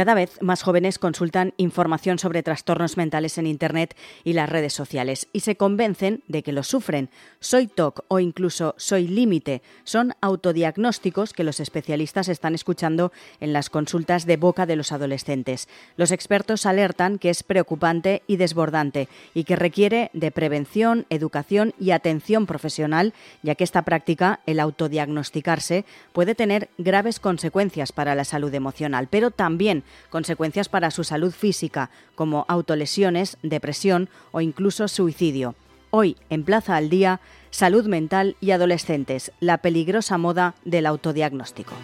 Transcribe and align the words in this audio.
Cada 0.00 0.14
vez 0.14 0.40
más 0.40 0.62
jóvenes 0.62 0.98
consultan 0.98 1.52
información 1.58 2.18
sobre 2.18 2.42
trastornos 2.42 2.96
mentales 2.96 3.36
en 3.36 3.46
Internet 3.46 3.94
y 4.24 4.32
las 4.32 4.48
redes 4.48 4.72
sociales 4.72 5.28
y 5.34 5.40
se 5.40 5.56
convencen 5.56 6.22
de 6.26 6.42
que 6.42 6.52
los 6.52 6.68
sufren. 6.68 7.10
Soy 7.38 7.66
TOC 7.66 8.06
o 8.08 8.18
incluso 8.18 8.74
soy 8.78 9.06
límite 9.06 9.60
son 9.84 10.14
autodiagnósticos 10.22 11.34
que 11.34 11.44
los 11.44 11.60
especialistas 11.60 12.28
están 12.28 12.54
escuchando 12.54 13.12
en 13.40 13.52
las 13.52 13.68
consultas 13.68 14.24
de 14.24 14.38
boca 14.38 14.64
de 14.64 14.76
los 14.76 14.90
adolescentes. 14.90 15.68
Los 15.98 16.12
expertos 16.12 16.64
alertan 16.64 17.18
que 17.18 17.28
es 17.28 17.42
preocupante 17.42 18.22
y 18.26 18.38
desbordante 18.38 19.06
y 19.34 19.44
que 19.44 19.56
requiere 19.56 20.10
de 20.14 20.30
prevención, 20.30 21.04
educación 21.10 21.74
y 21.78 21.90
atención 21.90 22.46
profesional, 22.46 23.12
ya 23.42 23.54
que 23.54 23.64
esta 23.64 23.82
práctica, 23.82 24.40
el 24.46 24.60
autodiagnosticarse, 24.60 25.84
puede 26.14 26.34
tener 26.34 26.70
graves 26.78 27.20
consecuencias 27.20 27.92
para 27.92 28.14
la 28.14 28.24
salud 28.24 28.54
emocional, 28.54 29.06
pero 29.10 29.30
también 29.30 29.84
consecuencias 30.10 30.68
para 30.68 30.90
su 30.90 31.04
salud 31.04 31.32
física, 31.32 31.90
como 32.14 32.44
autolesiones, 32.48 33.38
depresión 33.42 34.08
o 34.32 34.40
incluso 34.40 34.88
suicidio. 34.88 35.54
Hoy, 35.90 36.16
en 36.28 36.44
Plaza 36.44 36.76
al 36.76 36.88
Día, 36.88 37.20
Salud 37.50 37.86
Mental 37.86 38.36
y 38.40 38.52
Adolescentes, 38.52 39.32
la 39.40 39.58
peligrosa 39.58 40.18
moda 40.18 40.54
del 40.64 40.86
autodiagnóstico. 40.86 41.74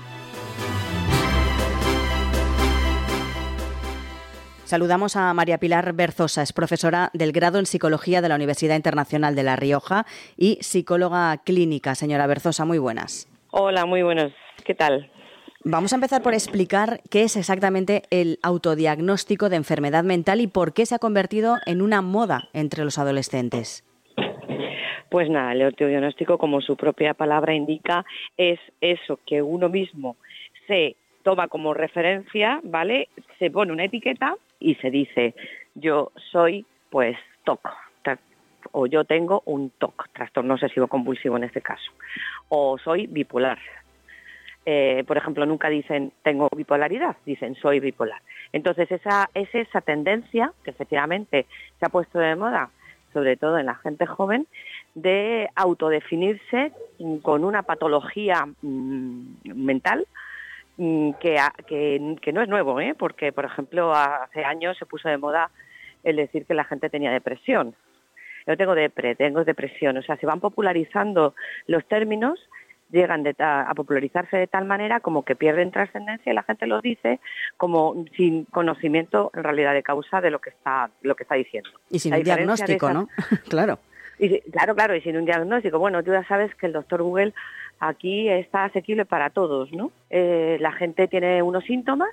Saludamos 4.66 5.14
a 5.14 5.32
María 5.32 5.58
Pilar 5.58 5.92
Berzosa, 5.92 6.42
es 6.42 6.52
profesora 6.52 7.10
del 7.12 7.30
grado 7.30 7.60
en 7.60 7.66
Psicología 7.66 8.20
de 8.20 8.28
la 8.28 8.34
Universidad 8.34 8.74
Internacional 8.74 9.36
de 9.36 9.44
La 9.44 9.54
Rioja 9.54 10.06
y 10.36 10.58
psicóloga 10.60 11.36
clínica. 11.44 11.94
Señora 11.94 12.26
Berzosa, 12.26 12.64
muy 12.64 12.78
buenas. 12.78 13.28
Hola, 13.52 13.86
muy 13.86 14.02
buenas. 14.02 14.32
¿Qué 14.64 14.74
tal? 14.74 15.08
Vamos 15.68 15.92
a 15.92 15.96
empezar 15.96 16.22
por 16.22 16.32
explicar 16.32 17.00
qué 17.10 17.24
es 17.24 17.34
exactamente 17.36 18.02
el 18.10 18.38
autodiagnóstico 18.44 19.48
de 19.48 19.56
enfermedad 19.56 20.04
mental 20.04 20.40
y 20.40 20.46
por 20.46 20.72
qué 20.72 20.86
se 20.86 20.94
ha 20.94 21.00
convertido 21.00 21.56
en 21.66 21.82
una 21.82 22.02
moda 22.02 22.48
entre 22.52 22.84
los 22.84 23.00
adolescentes. 23.00 23.82
Pues 25.10 25.28
nada, 25.28 25.50
el 25.50 25.62
autodiagnóstico, 25.62 26.38
como 26.38 26.60
su 26.60 26.76
propia 26.76 27.14
palabra 27.14 27.52
indica, 27.52 28.04
es 28.36 28.60
eso 28.80 29.18
que 29.26 29.42
uno 29.42 29.68
mismo 29.68 30.14
se 30.68 30.94
toma 31.24 31.48
como 31.48 31.74
referencia, 31.74 32.60
¿vale? 32.62 33.08
Se 33.40 33.50
pone 33.50 33.72
una 33.72 33.86
etiqueta 33.86 34.36
y 34.60 34.76
se 34.76 34.92
dice, 34.92 35.34
yo 35.74 36.12
soy, 36.30 36.64
pues, 36.90 37.16
TOC, 37.42 37.68
o 38.70 38.86
yo 38.86 39.04
tengo 39.04 39.42
un 39.46 39.70
TOC, 39.70 40.10
trastorno 40.12 40.54
obsesivo 40.54 40.86
compulsivo 40.86 41.36
en 41.36 41.44
este 41.44 41.60
caso, 41.60 41.90
o 42.50 42.78
soy 42.78 43.08
bipolar, 43.08 43.58
eh, 44.68 45.04
por 45.06 45.16
ejemplo, 45.16 45.46
nunca 45.46 45.68
dicen 45.68 46.12
tengo 46.24 46.48
bipolaridad, 46.54 47.16
dicen 47.24 47.54
soy 47.54 47.78
bipolar. 47.78 48.20
Entonces, 48.52 48.90
esa 48.90 49.30
es 49.32 49.48
esa 49.54 49.80
tendencia 49.80 50.52
que 50.64 50.70
efectivamente 50.70 51.46
se 51.78 51.86
ha 51.86 51.88
puesto 51.88 52.18
de 52.18 52.34
moda, 52.34 52.70
sobre 53.12 53.36
todo 53.36 53.58
en 53.58 53.66
la 53.66 53.76
gente 53.76 54.06
joven, 54.06 54.48
de 54.96 55.48
autodefinirse 55.54 56.72
con 57.22 57.44
una 57.44 57.62
patología 57.62 58.44
mm, 58.60 59.54
mental 59.54 60.04
mm, 60.78 61.12
que, 61.20 61.38
que, 62.20 62.32
no 62.32 62.42
es 62.42 62.48
nuevo, 62.48 62.80
¿eh? 62.80 62.96
porque, 62.98 63.30
por 63.30 63.44
ejemplo, 63.44 63.94
hace 63.94 64.44
años 64.44 64.76
se 64.78 64.86
puso 64.86 65.08
de 65.08 65.16
moda 65.16 65.50
el 66.02 66.16
decir 66.16 66.44
que 66.44 66.54
la 66.54 66.64
gente 66.64 66.90
tenía 66.90 67.12
depresión. 67.12 67.76
Yo 68.48 68.56
tengo 68.56 68.74
depre, 68.74 69.14
tengo 69.14 69.44
depresión. 69.44 69.96
O 69.96 70.02
sea, 70.02 70.16
se 70.16 70.26
van 70.26 70.40
popularizando 70.40 71.34
los 71.68 71.84
términos 71.86 72.40
llegan 72.90 73.24
a 73.38 73.72
popularizarse 73.74 74.36
de 74.36 74.46
tal 74.46 74.64
manera 74.64 75.00
como 75.00 75.24
que 75.24 75.34
pierden 75.34 75.70
trascendencia 75.70 76.30
y 76.30 76.34
la 76.34 76.42
gente 76.42 76.66
lo 76.66 76.80
dice 76.80 77.20
como 77.56 78.04
sin 78.16 78.44
conocimiento 78.44 79.30
en 79.34 79.44
realidad 79.44 79.74
de 79.74 79.82
causa 79.82 80.20
de 80.20 80.30
lo 80.30 80.40
que 80.40 80.50
está 80.50 80.90
lo 81.02 81.16
que 81.16 81.24
está 81.24 81.34
diciendo. 81.34 81.70
Y 81.90 81.98
sin 81.98 82.14
un 82.14 82.22
diagnóstico, 82.22 82.92
¿no? 82.92 83.08
claro. 83.48 83.78
Y, 84.18 84.40
claro, 84.50 84.74
claro, 84.74 84.96
y 84.96 85.02
sin 85.02 85.16
un 85.16 85.26
diagnóstico. 85.26 85.78
Bueno, 85.78 86.02
tú 86.02 86.12
ya 86.12 86.24
sabes 86.24 86.54
que 86.54 86.66
el 86.66 86.72
doctor 86.72 87.02
Google 87.02 87.34
aquí 87.80 88.28
está 88.28 88.64
asequible 88.64 89.04
para 89.04 89.30
todos, 89.30 89.72
¿no? 89.72 89.90
Eh, 90.10 90.56
la 90.60 90.72
gente 90.72 91.08
tiene 91.08 91.42
unos 91.42 91.64
síntomas, 91.64 92.08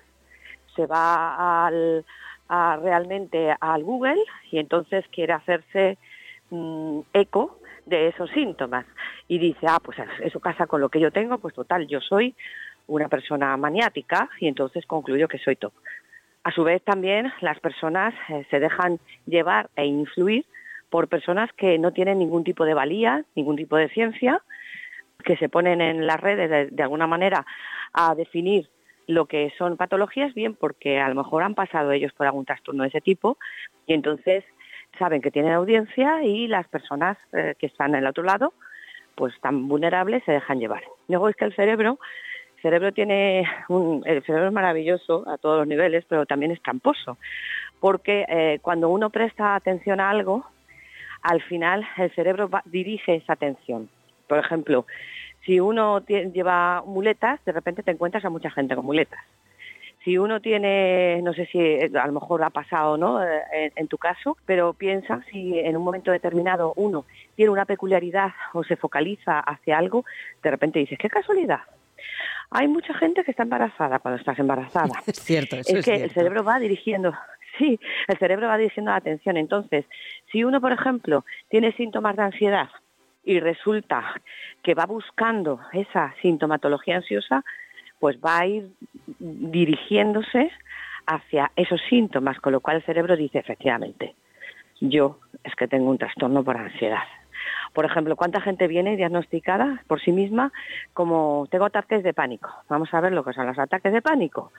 se 0.75 0.85
va 0.85 1.65
al, 1.65 2.03
a, 2.49 2.77
realmente 2.81 3.55
al 3.59 3.83
Google 3.83 4.21
y 4.51 4.59
entonces 4.59 5.05
quiere 5.11 5.33
hacerse 5.33 5.97
mm, 6.49 6.99
eco 7.13 7.57
de 7.85 8.07
esos 8.07 8.29
síntomas 8.31 8.85
y 9.27 9.37
dice, 9.39 9.67
ah, 9.67 9.79
pues 9.83 9.97
eso 10.21 10.39
casa 10.39 10.67
con 10.67 10.81
lo 10.81 10.89
que 10.89 10.99
yo 10.99 11.11
tengo, 11.11 11.37
pues 11.37 11.53
total, 11.53 11.87
yo 11.87 11.99
soy 12.01 12.35
una 12.87 13.07
persona 13.07 13.55
maniática 13.57 14.29
y 14.39 14.47
entonces 14.47 14.85
concluyo 14.85 15.27
que 15.27 15.37
soy 15.39 15.55
TOC. 15.55 15.73
A 16.43 16.51
su 16.51 16.63
vez 16.63 16.81
también 16.83 17.31
las 17.41 17.59
personas 17.59 18.13
eh, 18.29 18.45
se 18.49 18.59
dejan 18.59 18.99
llevar 19.25 19.69
e 19.75 19.85
influir 19.85 20.45
por 20.89 21.07
personas 21.07 21.51
que 21.53 21.79
no 21.79 21.91
tienen 21.91 22.19
ningún 22.19 22.43
tipo 22.43 22.65
de 22.65 22.73
valía, 22.73 23.23
ningún 23.35 23.55
tipo 23.55 23.77
de 23.77 23.89
ciencia, 23.89 24.41
que 25.23 25.37
se 25.37 25.49
ponen 25.49 25.81
en 25.81 26.05
las 26.05 26.19
redes 26.19 26.75
de 26.75 26.83
alguna 26.83 27.07
manera 27.07 27.45
a 27.93 28.13
definir 28.13 28.69
lo 29.07 29.25
que 29.25 29.53
son 29.57 29.77
patologías, 29.77 30.33
bien 30.33 30.55
porque 30.55 30.99
a 30.99 31.09
lo 31.09 31.15
mejor 31.15 31.43
han 31.43 31.55
pasado 31.55 31.91
ellos 31.91 32.13
por 32.13 32.27
algún 32.27 32.45
trastorno 32.45 32.83
de 32.83 32.89
ese 32.89 33.01
tipo 33.01 33.37
y 33.87 33.93
entonces 33.93 34.43
saben 34.97 35.21
que 35.21 35.31
tienen 35.31 35.53
audiencia 35.53 36.23
y 36.23 36.47
las 36.47 36.67
personas 36.67 37.17
eh, 37.33 37.55
que 37.57 37.67
están 37.67 37.91
en 37.91 37.99
el 38.01 38.07
otro 38.07 38.23
lado, 38.23 38.53
pues 39.15 39.33
tan 39.41 39.67
vulnerables, 39.67 40.23
se 40.25 40.31
dejan 40.31 40.59
llevar. 40.59 40.83
Luego 41.07 41.29
es 41.29 41.35
que 41.35 41.45
el 41.45 41.55
cerebro, 41.55 41.99
el 42.57 42.61
cerebro 42.61 42.91
tiene 42.91 43.47
un, 43.69 44.03
el 44.05 44.23
cerebro 44.23 44.47
es 44.47 44.53
maravilloso 44.53 45.27
a 45.29 45.37
todos 45.37 45.59
los 45.59 45.67
niveles, 45.67 46.05
pero 46.07 46.25
también 46.25 46.51
es 46.51 46.61
tramposo, 46.61 47.17
porque 47.79 48.25
eh, 48.27 48.59
cuando 48.61 48.89
uno 48.89 49.09
presta 49.09 49.55
atención 49.55 49.99
a 49.99 50.09
algo, 50.09 50.45
al 51.21 51.41
final 51.41 51.85
el 51.97 52.11
cerebro 52.11 52.49
dirige 52.65 53.15
esa 53.15 53.33
atención. 53.33 53.89
Por 54.27 54.39
ejemplo, 54.39 54.85
si 55.45 55.59
uno 55.59 56.03
lleva 56.05 56.83
muletas, 56.85 57.43
de 57.45 57.51
repente 57.51 57.83
te 57.83 57.91
encuentras 57.91 58.25
a 58.25 58.29
mucha 58.29 58.49
gente 58.49 58.75
con 58.75 58.85
muletas 58.85 59.19
si 60.03 60.17
uno 60.17 60.41
tiene, 60.41 61.21
no 61.21 61.33
sé 61.33 61.45
si 61.45 61.59
eh, 61.59 61.91
a 61.99 62.07
lo 62.07 62.13
mejor 62.13 62.43
ha 62.43 62.49
pasado 62.49 62.97
¿no? 62.97 63.23
Eh, 63.23 63.71
en, 63.75 63.87
tu 63.87 63.97
caso, 63.97 64.37
pero 64.45 64.73
piensa 64.73 65.21
si 65.31 65.57
en 65.57 65.77
un 65.77 65.83
momento 65.83 66.11
determinado 66.11 66.73
uno 66.75 67.05
tiene 67.35 67.51
una 67.51 67.65
peculiaridad 67.65 68.31
o 68.53 68.63
se 68.63 68.75
focaliza 68.75 69.39
hacia 69.39 69.77
algo, 69.77 70.05
de 70.41 70.51
repente 70.51 70.79
dices, 70.79 70.97
qué 70.97 71.09
casualidad. 71.09 71.61
Hay 72.51 72.67
mucha 72.67 72.93
gente 72.93 73.23
que 73.23 73.31
está 73.31 73.43
embarazada 73.43 73.99
cuando 73.99 74.19
estás 74.19 74.37
embarazada. 74.39 74.93
Es 75.07 75.19
cierto, 75.19 75.55
eso 75.55 75.77
es, 75.77 75.85
que 75.85 75.95
el 75.95 76.11
cerebro 76.11 76.43
va 76.43 76.59
dirigiendo, 76.59 77.13
sí, 77.57 77.79
el 78.07 78.17
cerebro 78.17 78.47
va 78.47 78.57
dirigiendo 78.57 78.91
la 78.91 78.97
atención. 78.97 79.37
Entonces, 79.37 79.85
si 80.31 80.43
uno, 80.43 80.59
por 80.59 80.73
ejemplo, 80.73 81.25
tiene 81.49 81.71
síntomas 81.73 82.15
de 82.17 82.23
ansiedad 82.23 82.69
y 83.23 83.39
resulta 83.39 84.21
que 84.61 84.73
va 84.73 84.85
buscando 84.85 85.61
esa 85.71 86.13
sintomatología 86.21 86.97
ansiosa, 86.97 87.43
pues 88.03 88.17
va 88.17 88.39
a 88.39 88.45
ir 88.45 88.69
dirigiéndose 89.17 90.51
hacia 91.05 91.53
esos 91.55 91.79
síntomas, 91.87 92.37
con 92.41 92.51
lo 92.51 92.59
cual 92.59 92.75
el 92.75 92.83
cerebro 92.83 93.15
dice 93.15 93.39
efectivamente, 93.39 94.13
yo 94.81 95.19
es 95.41 95.55
que 95.55 95.69
tengo 95.69 95.89
un 95.89 95.97
trastorno 95.97 96.43
por 96.43 96.57
ansiedad. 96.57 97.05
Por 97.71 97.85
ejemplo, 97.85 98.17
¿cuánta 98.17 98.41
gente 98.41 98.67
viene 98.67 98.97
diagnosticada 98.97 99.81
por 99.87 100.01
sí 100.01 100.11
misma 100.11 100.51
como 100.93 101.47
tengo 101.49 101.63
ataques 101.63 102.03
de 102.03 102.13
pánico? 102.13 102.49
Vamos 102.67 102.93
a 102.93 102.99
ver 102.99 103.13
lo 103.13 103.23
que 103.23 103.31
son 103.31 103.47
los 103.47 103.57
ataques 103.57 103.93
de 103.93 104.01
pánico 104.01 104.51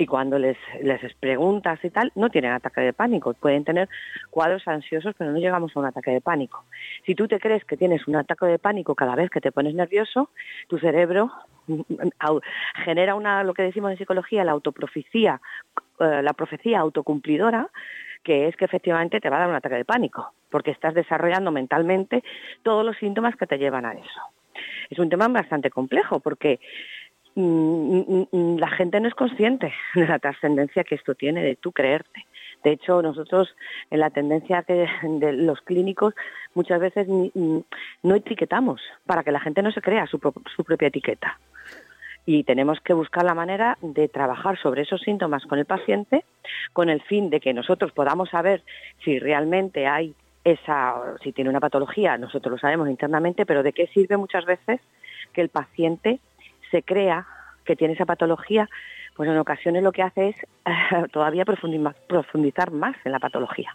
y 0.00 0.06
cuando 0.06 0.38
les, 0.38 0.56
les 0.82 1.12
preguntas 1.16 1.78
y 1.84 1.90
tal, 1.90 2.10
no 2.14 2.30
tienen 2.30 2.52
ataque 2.52 2.80
de 2.80 2.94
pánico, 2.94 3.34
pueden 3.34 3.64
tener 3.64 3.86
cuadros 4.30 4.66
ansiosos, 4.66 5.14
pero 5.18 5.30
no 5.30 5.38
llegamos 5.38 5.76
a 5.76 5.80
un 5.80 5.84
ataque 5.84 6.10
de 6.10 6.22
pánico. 6.22 6.64
Si 7.04 7.14
tú 7.14 7.28
te 7.28 7.38
crees 7.38 7.66
que 7.66 7.76
tienes 7.76 8.08
un 8.08 8.16
ataque 8.16 8.46
de 8.46 8.58
pánico 8.58 8.94
cada 8.94 9.14
vez 9.14 9.28
que 9.28 9.42
te 9.42 9.52
pones 9.52 9.74
nervioso, 9.74 10.30
tu 10.68 10.78
cerebro 10.78 11.30
genera 12.86 13.14
una, 13.14 13.44
lo 13.44 13.52
que 13.52 13.62
decimos 13.62 13.90
en 13.90 13.98
psicología, 13.98 14.42
la 14.42 14.52
autoprofecía, 14.52 15.42
eh, 16.00 16.22
la 16.22 16.32
profecía 16.32 16.80
autocumplidora, 16.80 17.68
que 18.24 18.48
es 18.48 18.56
que 18.56 18.64
efectivamente 18.64 19.20
te 19.20 19.28
va 19.28 19.36
a 19.36 19.40
dar 19.40 19.48
un 19.50 19.56
ataque 19.56 19.74
de 19.74 19.84
pánico, 19.84 20.32
porque 20.48 20.70
estás 20.70 20.94
desarrollando 20.94 21.50
mentalmente 21.50 22.24
todos 22.62 22.86
los 22.86 22.96
síntomas 22.96 23.36
que 23.36 23.46
te 23.46 23.58
llevan 23.58 23.84
a 23.84 23.92
eso. 23.92 24.20
Es 24.88 24.98
un 24.98 25.10
tema 25.10 25.28
bastante 25.28 25.68
complejo 25.68 26.20
porque 26.20 26.58
la 27.36 28.68
gente 28.70 29.00
no 29.00 29.08
es 29.08 29.14
consciente 29.14 29.72
de 29.94 30.06
la 30.06 30.18
trascendencia 30.18 30.84
que 30.84 30.94
esto 30.94 31.14
tiene, 31.14 31.42
de 31.42 31.56
tú 31.56 31.72
creerte. 31.72 32.26
De 32.64 32.72
hecho, 32.72 33.00
nosotros 33.00 33.48
en 33.90 34.00
la 34.00 34.10
tendencia 34.10 34.64
de 34.66 35.32
los 35.32 35.60
clínicos 35.62 36.14
muchas 36.54 36.80
veces 36.80 37.06
no 37.08 38.14
etiquetamos 38.14 38.82
para 39.06 39.22
que 39.22 39.32
la 39.32 39.40
gente 39.40 39.62
no 39.62 39.72
se 39.72 39.80
crea 39.80 40.06
su, 40.06 40.18
su 40.54 40.64
propia 40.64 40.88
etiqueta. 40.88 41.38
Y 42.26 42.44
tenemos 42.44 42.78
que 42.80 42.92
buscar 42.92 43.24
la 43.24 43.34
manera 43.34 43.78
de 43.80 44.08
trabajar 44.08 44.58
sobre 44.60 44.82
esos 44.82 45.00
síntomas 45.00 45.46
con 45.46 45.58
el 45.58 45.64
paciente 45.64 46.24
con 46.72 46.90
el 46.90 47.00
fin 47.02 47.30
de 47.30 47.40
que 47.40 47.54
nosotros 47.54 47.92
podamos 47.92 48.28
saber 48.28 48.62
si 49.04 49.18
realmente 49.18 49.86
hay 49.86 50.14
esa, 50.44 51.16
si 51.22 51.32
tiene 51.32 51.50
una 51.50 51.60
patología, 51.60 52.16
nosotros 52.18 52.52
lo 52.52 52.58
sabemos 52.58 52.88
internamente, 52.88 53.44
pero 53.46 53.62
de 53.62 53.72
qué 53.72 53.86
sirve 53.88 54.16
muchas 54.16 54.44
veces 54.44 54.80
que 55.32 55.40
el 55.40 55.48
paciente 55.48 56.20
se 56.70 56.82
crea 56.82 57.26
que 57.64 57.76
tiene 57.76 57.94
esa 57.94 58.06
patología 58.06 58.68
pues 59.20 59.28
en 59.28 59.36
ocasiones 59.36 59.82
lo 59.82 59.92
que 59.92 60.02
hace 60.02 60.28
es 60.28 60.36
todavía 61.12 61.44
profundizar 61.44 62.70
más 62.70 62.96
en 63.04 63.12
la 63.12 63.18
patología. 63.18 63.70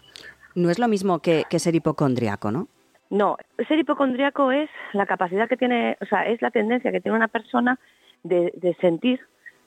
No 0.56 0.70
es 0.70 0.78
lo 0.78 0.88
mismo 0.88 1.20
que, 1.20 1.44
ser 1.58 1.74
hipocondriaco, 1.74 2.50
¿no? 2.50 2.66
No, 3.10 3.36
ser 3.68 3.78
hipocondriaco 3.78 4.50
es 4.50 4.68
la 4.92 5.06
capacidad 5.06 5.48
que 5.48 5.56
tiene, 5.56 5.96
o 6.00 6.06
sea, 6.06 6.26
es 6.26 6.42
la 6.42 6.50
tendencia 6.50 6.90
que 6.90 7.00
tiene 7.00 7.16
una 7.16 7.28
persona 7.28 7.78
de, 8.24 8.76
sentir 8.80 9.20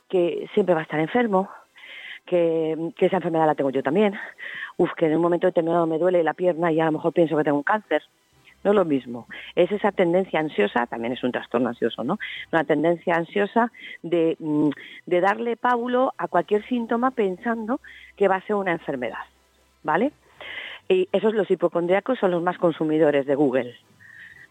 que 0.09 0.49
siempre 0.53 0.75
va 0.75 0.81
a 0.81 0.83
estar 0.83 0.99
enfermo, 0.99 1.49
que, 2.25 2.91
que, 2.97 3.05
esa 3.05 3.15
enfermedad 3.17 3.45
la 3.45 3.55
tengo 3.55 3.69
yo 3.69 3.81
también, 3.81 4.19
uf, 4.75 4.91
que 4.97 5.05
en 5.05 5.15
un 5.15 5.21
momento 5.21 5.47
determinado 5.47 5.87
me 5.87 5.97
duele 5.97 6.23
la 6.23 6.33
pierna 6.33 6.73
y 6.73 6.81
a 6.81 6.85
lo 6.87 6.91
mejor 6.91 7.13
pienso 7.13 7.37
que 7.37 7.45
tengo 7.45 7.57
un 7.57 7.63
cáncer. 7.63 8.03
No 8.63 8.71
es 8.71 8.75
lo 8.75 8.85
mismo. 8.85 9.27
Es 9.55 9.71
esa 9.71 9.91
tendencia 9.91 10.39
ansiosa, 10.39 10.85
también 10.85 11.13
es 11.13 11.23
un 11.23 11.31
trastorno 11.31 11.69
ansioso, 11.69 12.03
¿no? 12.03 12.19
Una 12.51 12.63
tendencia 12.63 13.15
ansiosa 13.15 13.71
de, 14.03 14.35
mm, 14.39 14.69
de 15.05 15.21
darle 15.21 15.55
pábulo 15.55 16.13
a 16.17 16.27
cualquier 16.27 16.67
síntoma 16.67 17.11
pensando 17.11 17.79
que 18.17 18.27
va 18.27 18.35
a 18.35 18.41
ser 18.41 18.55
una 18.55 18.71
enfermedad, 18.71 19.23
¿vale? 19.83 20.11
Y 20.89 21.07
esos 21.11 21.33
los 21.33 21.49
hipocondríacos 21.49 22.19
son 22.19 22.31
los 22.31 22.43
más 22.43 22.57
consumidores 22.57 23.25
de 23.25 23.35
Google. 23.35 23.75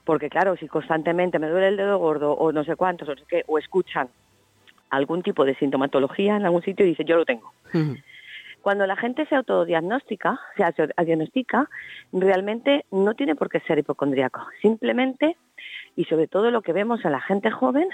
Porque 0.05 0.31
claro, 0.31 0.57
si 0.57 0.69
constantemente 0.69 1.39
me 1.39 1.49
duele 1.49 1.69
el 1.69 1.77
dedo 1.77 1.99
gordo 1.99 2.33
o 2.33 2.51
no 2.53 2.65
sé 2.65 2.77
cuántos 2.77 3.09
o, 3.09 3.15
qué, 3.29 3.45
o 3.47 3.59
escuchan 3.59 4.09
algún 4.89 5.23
tipo 5.23 5.45
de 5.45 5.55
sintomatología 5.57 6.37
en 6.37 6.47
algún 6.47 6.63
sitio 6.63 6.87
y 6.87 6.91
dicen 6.91 7.07
yo 7.07 7.17
lo 7.17 7.27
tengo. 7.27 7.53
Cuando 8.63 8.87
la 8.87 8.97
gente 8.97 9.27
se 9.27 9.35
autodiagnostica, 9.35 10.41
se 10.57 10.65
diagnostica, 11.05 11.69
realmente 12.13 12.85
no 12.91 13.15
tiene 13.15 13.35
por 13.35 13.49
qué 13.49 13.61
ser 13.61 13.79
hipocondríaco. 13.79 14.47
Simplemente, 14.61 15.37
y 15.97 16.05
sobre 16.05 16.27
todo 16.27 16.51
lo 16.51 16.63
que 16.63 16.73
vemos 16.73 17.05
en 17.05 17.13
la 17.13 17.21
gente 17.21 17.51
joven, 17.51 17.89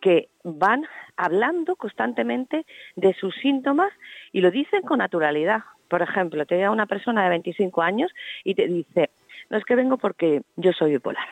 que 0.00 0.28
van 0.42 0.84
hablando 1.16 1.76
constantemente 1.76 2.66
de 2.96 3.14
sus 3.14 3.34
síntomas 3.36 3.90
y 4.32 4.42
lo 4.42 4.50
dicen 4.50 4.82
con 4.82 4.98
naturalidad. 4.98 5.62
Por 5.88 6.02
ejemplo, 6.02 6.44
te 6.44 6.56
llega 6.56 6.70
una 6.70 6.86
persona 6.86 7.22
de 7.24 7.30
25 7.30 7.80
años 7.80 8.12
y 8.42 8.54
te 8.54 8.66
dice, 8.66 9.10
no 9.48 9.56
es 9.56 9.64
que 9.64 9.74
vengo 9.74 9.96
porque 9.96 10.42
yo 10.56 10.72
soy 10.72 10.90
bipolar. 10.90 11.24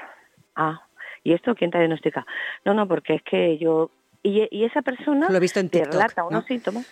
Ah, 0.55 0.81
¿y 1.23 1.35
esto 1.35 1.55
quién 1.55 1.71
te 1.71 1.79
diagnostica? 1.79 2.25
No, 2.65 2.73
no, 2.73 2.89
porque 2.89 3.17
es 3.17 3.23
que 3.23 3.59
yo... 3.59 3.91
Y, 4.23 4.65
esa 4.65 4.83
persona 4.83 5.29
lo 5.29 5.37
he 5.37 5.41
visto 5.41 5.59
en 5.59 5.69
te 5.69 5.85
relata 5.85 6.25
unos 6.25 6.47
síntomas 6.47 6.87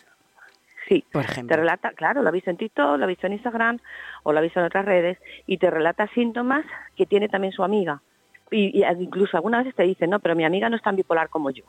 Sí, 0.90 1.04
por 1.12 1.24
ejemplo. 1.24 1.54
Te 1.54 1.60
relata, 1.60 1.92
claro, 1.92 2.20
lo 2.20 2.28
ha 2.28 2.32
visto 2.32 2.50
en 2.50 2.56
TikTok, 2.56 2.98
lo 2.98 3.04
ha 3.04 3.06
visto 3.06 3.28
en 3.28 3.34
Instagram 3.34 3.78
o 4.24 4.32
lo 4.32 4.38
ha 4.40 4.42
visto 4.42 4.58
en 4.58 4.66
otras 4.66 4.84
redes 4.84 5.18
y 5.46 5.58
te 5.58 5.70
relata 5.70 6.08
síntomas 6.08 6.66
que 6.96 7.06
tiene 7.06 7.28
también 7.28 7.52
su 7.52 7.62
amiga. 7.62 8.02
Y, 8.50 8.82
incluso 8.98 9.36
algunas 9.36 9.60
veces 9.60 9.76
te 9.76 9.84
dice, 9.84 10.08
no, 10.08 10.18
pero 10.18 10.34
mi 10.34 10.44
amiga 10.44 10.68
no 10.68 10.74
es 10.74 10.82
tan 10.82 10.96
bipolar 10.96 11.28
como 11.28 11.50
yo. 11.50 11.62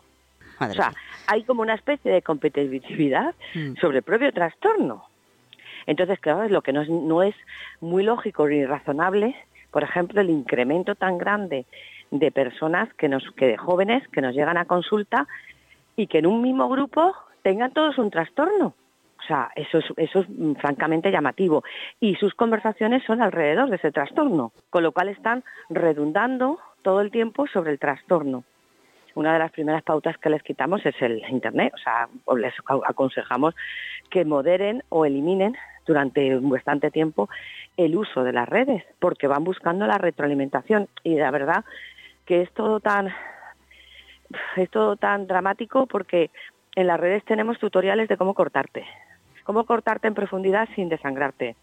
o 0.59 0.73
sea, 0.73 0.91
hay 1.27 1.43
como 1.43 1.61
una 1.61 1.75
especie 1.75 2.11
de 2.11 2.23
competitividad 2.23 3.35
mm. 3.53 3.75
sobre 3.75 3.97
el 3.97 4.03
propio 4.03 4.33
trastorno. 4.33 5.05
Entonces, 5.85 6.19
claro, 6.19 6.41
es 6.41 6.49
lo 6.49 6.63
que 6.63 6.73
no 6.73 6.81
es, 6.81 6.89
no 6.89 7.21
es 7.21 7.35
muy 7.79 8.01
lógico 8.01 8.47
ni 8.47 8.65
razonable, 8.65 9.35
por 9.69 9.83
ejemplo, 9.83 10.19
el 10.19 10.31
incremento 10.31 10.95
tan 10.95 11.19
grande 11.19 11.67
de 12.09 12.31
personas 12.31 12.91
que 12.95 13.07
nos, 13.07 13.23
que 13.37 13.45
de 13.45 13.57
jóvenes 13.57 14.07
que 14.07 14.21
nos 14.21 14.33
llegan 14.33 14.57
a 14.57 14.65
consulta 14.65 15.27
y 15.95 16.07
que 16.07 16.17
en 16.17 16.25
un 16.25 16.41
mismo 16.41 16.67
grupo 16.69 17.13
tengan 17.43 17.71
todos 17.71 17.99
un 17.99 18.09
trastorno. 18.09 18.73
O 19.21 19.27
sea, 19.27 19.51
eso 19.55 19.77
es, 19.77 19.85
eso 19.97 20.19
es 20.19 20.29
mm, 20.29 20.53
francamente 20.55 21.11
llamativo. 21.11 21.63
Y 21.99 22.15
sus 22.15 22.33
conversaciones 22.33 23.03
son 23.05 23.21
alrededor 23.21 23.69
de 23.69 23.75
ese 23.75 23.91
trastorno, 23.91 24.51
con 24.69 24.83
lo 24.83 24.91
cual 24.91 25.09
están 25.09 25.43
redundando 25.69 26.59
todo 26.81 27.01
el 27.01 27.11
tiempo 27.11 27.47
sobre 27.47 27.71
el 27.71 27.79
trastorno. 27.79 28.43
Una 29.13 29.33
de 29.33 29.39
las 29.39 29.51
primeras 29.51 29.83
pautas 29.83 30.17
que 30.17 30.29
les 30.29 30.41
quitamos 30.41 30.85
es 30.85 30.95
el 31.01 31.21
Internet, 31.29 31.73
o 31.73 31.77
sea, 31.77 32.07
les 32.37 32.53
aconsejamos 32.87 33.53
que 34.09 34.23
moderen 34.23 34.83
o 34.89 35.05
eliminen 35.05 35.55
durante 35.85 36.37
bastante 36.39 36.91
tiempo 36.91 37.29
el 37.75 37.95
uso 37.97 38.23
de 38.23 38.31
las 38.31 38.47
redes, 38.47 38.83
porque 38.99 39.27
van 39.27 39.43
buscando 39.43 39.85
la 39.85 39.97
retroalimentación. 39.97 40.87
Y 41.03 41.15
la 41.15 41.29
verdad 41.29 41.65
que 42.25 42.41
es 42.41 42.51
todo 42.53 42.79
tan, 42.79 43.13
es 44.55 44.69
todo 44.69 44.95
tan 44.95 45.27
dramático 45.27 45.87
porque 45.87 46.31
en 46.75 46.87
las 46.87 46.99
redes 46.99 47.25
tenemos 47.25 47.59
tutoriales 47.59 48.07
de 48.07 48.17
cómo 48.17 48.33
cortarte, 48.33 48.85
cómo 49.51 49.65
cortarte 49.65 50.07
en 50.07 50.13
profundidad 50.13 50.69
sin 50.75 50.87
desangrarte, 50.87 51.57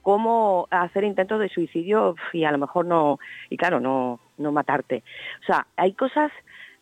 cómo 0.00 0.68
hacer 0.70 1.02
intentos 1.02 1.40
de 1.40 1.48
suicidio 1.48 2.14
y 2.32 2.44
a 2.44 2.52
lo 2.52 2.58
mejor 2.58 2.86
no, 2.86 3.18
y 3.50 3.56
claro, 3.56 3.80
no, 3.80 4.20
no 4.38 4.52
matarte. 4.52 5.02
O 5.42 5.46
sea, 5.46 5.66
hay 5.76 5.92
cosas 5.94 6.30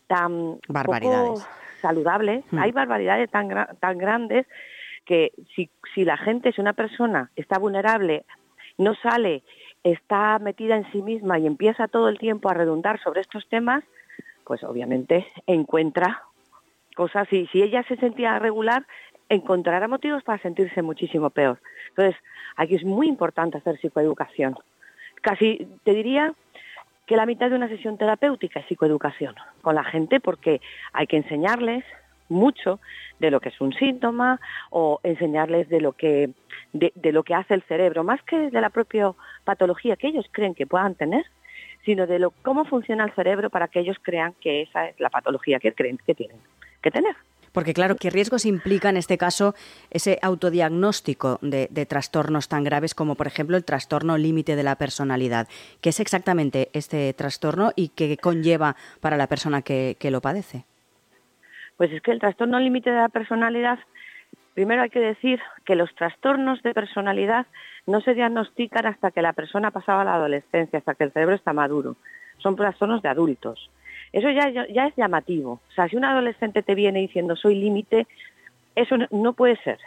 tan 0.06 0.58
barbaridades. 0.68 1.48
saludables, 1.80 2.44
hmm. 2.50 2.58
hay 2.58 2.72
barbaridades 2.72 3.30
tan, 3.30 3.48
tan 3.80 3.96
grandes 3.96 4.46
que 5.06 5.32
si, 5.56 5.70
si 5.94 6.04
la 6.04 6.18
gente, 6.18 6.52
si 6.52 6.60
una 6.60 6.74
persona 6.74 7.30
está 7.36 7.58
vulnerable, 7.58 8.26
no 8.76 8.94
sale, 8.96 9.42
está 9.82 10.38
metida 10.40 10.76
en 10.76 10.92
sí 10.92 11.00
misma 11.00 11.38
y 11.38 11.46
empieza 11.46 11.88
todo 11.88 12.10
el 12.10 12.18
tiempo 12.18 12.50
a 12.50 12.54
redundar 12.54 13.00
sobre 13.02 13.22
estos 13.22 13.48
temas, 13.48 13.82
pues 14.44 14.62
obviamente 14.62 15.26
encuentra 15.46 16.22
cosas 16.94 17.32
y 17.32 17.46
si 17.46 17.62
ella 17.62 17.82
se 17.84 17.96
sentía 17.96 18.38
regular, 18.38 18.84
encontrará 19.30 19.88
motivos 19.88 20.22
para 20.22 20.42
sentirse 20.42 20.82
muchísimo 20.82 21.30
peor. 21.30 21.58
Entonces, 21.90 22.16
aquí 22.56 22.74
es 22.74 22.84
muy 22.84 23.08
importante 23.08 23.56
hacer 23.56 23.78
psicoeducación. 23.78 24.56
Casi 25.22 25.68
te 25.84 25.94
diría 25.94 26.34
que 27.06 27.16
la 27.16 27.26
mitad 27.26 27.48
de 27.48 27.56
una 27.56 27.68
sesión 27.68 27.96
terapéutica 27.96 28.60
es 28.60 28.66
psicoeducación 28.66 29.34
con 29.62 29.74
la 29.76 29.84
gente 29.84 30.20
porque 30.20 30.60
hay 30.92 31.06
que 31.06 31.16
enseñarles 31.16 31.84
mucho 32.28 32.80
de 33.18 33.30
lo 33.30 33.40
que 33.40 33.48
es 33.48 33.60
un 33.60 33.72
síntoma 33.72 34.40
o 34.70 35.00
enseñarles 35.02 35.68
de 35.68 35.80
lo 35.80 35.92
que 35.92 36.30
de, 36.72 36.92
lo 37.12 37.24
que 37.24 37.34
hace 37.34 37.54
el 37.54 37.62
cerebro 37.62 38.04
más 38.04 38.22
que 38.22 38.50
de 38.50 38.60
la 38.60 38.70
propia 38.70 39.12
patología 39.42 39.96
que 39.96 40.06
ellos 40.06 40.26
creen 40.30 40.54
que 40.54 40.68
puedan 40.68 40.94
tener 40.94 41.24
sino 41.84 42.06
de 42.06 42.20
lo 42.20 42.30
cómo 42.30 42.64
funciona 42.64 43.04
el 43.04 43.12
cerebro 43.14 43.50
para 43.50 43.66
que 43.66 43.80
ellos 43.80 43.96
crean 44.00 44.34
que 44.40 44.62
esa 44.62 44.86
es 44.86 45.00
la 45.00 45.10
patología 45.10 45.58
que 45.58 45.72
creen 45.72 45.98
que 46.06 46.14
tienen 46.14 46.38
que 46.80 46.92
tener 46.92 47.16
porque 47.52 47.74
claro, 47.74 47.96
¿qué 47.96 48.10
riesgos 48.10 48.46
implica 48.46 48.90
en 48.90 48.96
este 48.96 49.18
caso 49.18 49.54
ese 49.90 50.18
autodiagnóstico 50.22 51.38
de, 51.42 51.68
trastornos 51.86 52.48
tan 52.48 52.64
graves 52.64 52.94
como 52.94 53.14
por 53.14 53.26
ejemplo 53.26 53.56
el 53.56 53.64
trastorno 53.64 54.16
límite 54.16 54.56
de 54.56 54.62
la 54.62 54.76
personalidad? 54.76 55.48
¿Qué 55.80 55.90
es 55.90 56.00
exactamente 56.00 56.70
este 56.72 57.12
trastorno 57.14 57.72
y 57.74 57.88
qué 57.88 58.16
conlleva 58.16 58.76
para 59.00 59.16
la 59.16 59.26
persona 59.26 59.62
que, 59.62 59.96
lo 60.10 60.20
padece? 60.20 60.64
Pues 61.76 61.92
es 61.92 62.02
que 62.02 62.10
el 62.10 62.20
trastorno 62.20 62.58
límite 62.58 62.90
de 62.90 62.96
la 62.96 63.08
personalidad, 63.08 63.78
primero 64.54 64.82
hay 64.82 64.90
que 64.90 65.00
decir 65.00 65.40
que 65.64 65.76
los 65.76 65.94
trastornos 65.94 66.62
de 66.62 66.74
personalidad 66.74 67.46
no 67.86 68.00
se 68.00 68.14
diagnostican 68.14 68.86
hasta 68.86 69.10
que 69.10 69.22
la 69.22 69.32
persona 69.32 69.68
ha 69.68 69.70
pasado 69.70 70.00
a 70.00 70.04
la 70.04 70.14
adolescencia, 70.14 70.78
hasta 70.78 70.94
que 70.94 71.04
el 71.04 71.12
cerebro 71.12 71.34
está 71.34 71.52
maduro. 71.52 71.96
Son 72.38 72.56
trastornos 72.56 73.02
de 73.02 73.08
adultos. 73.08 73.70
Eso 74.12 74.30
ya, 74.30 74.50
ya 74.50 74.86
es 74.86 74.96
llamativo. 74.96 75.60
O 75.68 75.72
sea, 75.74 75.88
si 75.88 75.96
un 75.96 76.04
adolescente 76.04 76.62
te 76.62 76.74
viene 76.74 77.00
diciendo 77.00 77.36
soy 77.36 77.54
límite, 77.54 78.06
eso 78.74 78.96
no, 79.10 79.32
puede 79.32 79.56
ser. 79.62 79.78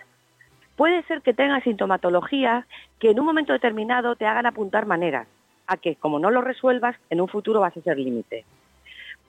Puede 0.76 1.04
ser 1.04 1.22
que 1.22 1.34
tenga 1.34 1.62
sintomatología 1.62 2.66
que 3.00 3.12
en 3.12 3.20
un 3.20 3.26
momento 3.26 3.54
determinado 3.54 4.16
te 4.16 4.26
hagan 4.26 4.46
apuntar 4.46 4.86
maneras 4.86 5.28
a 5.68 5.78
que, 5.78 5.96
como 5.96 6.20
no 6.20 6.32
lo 6.32 6.42
resuelvas, 6.42 6.96
en 7.10 7.22
un 7.22 7.28
futuro 7.28 7.60
vas 7.60 7.76
a 7.76 7.82
ser 7.82 7.98
límite. 7.98 8.46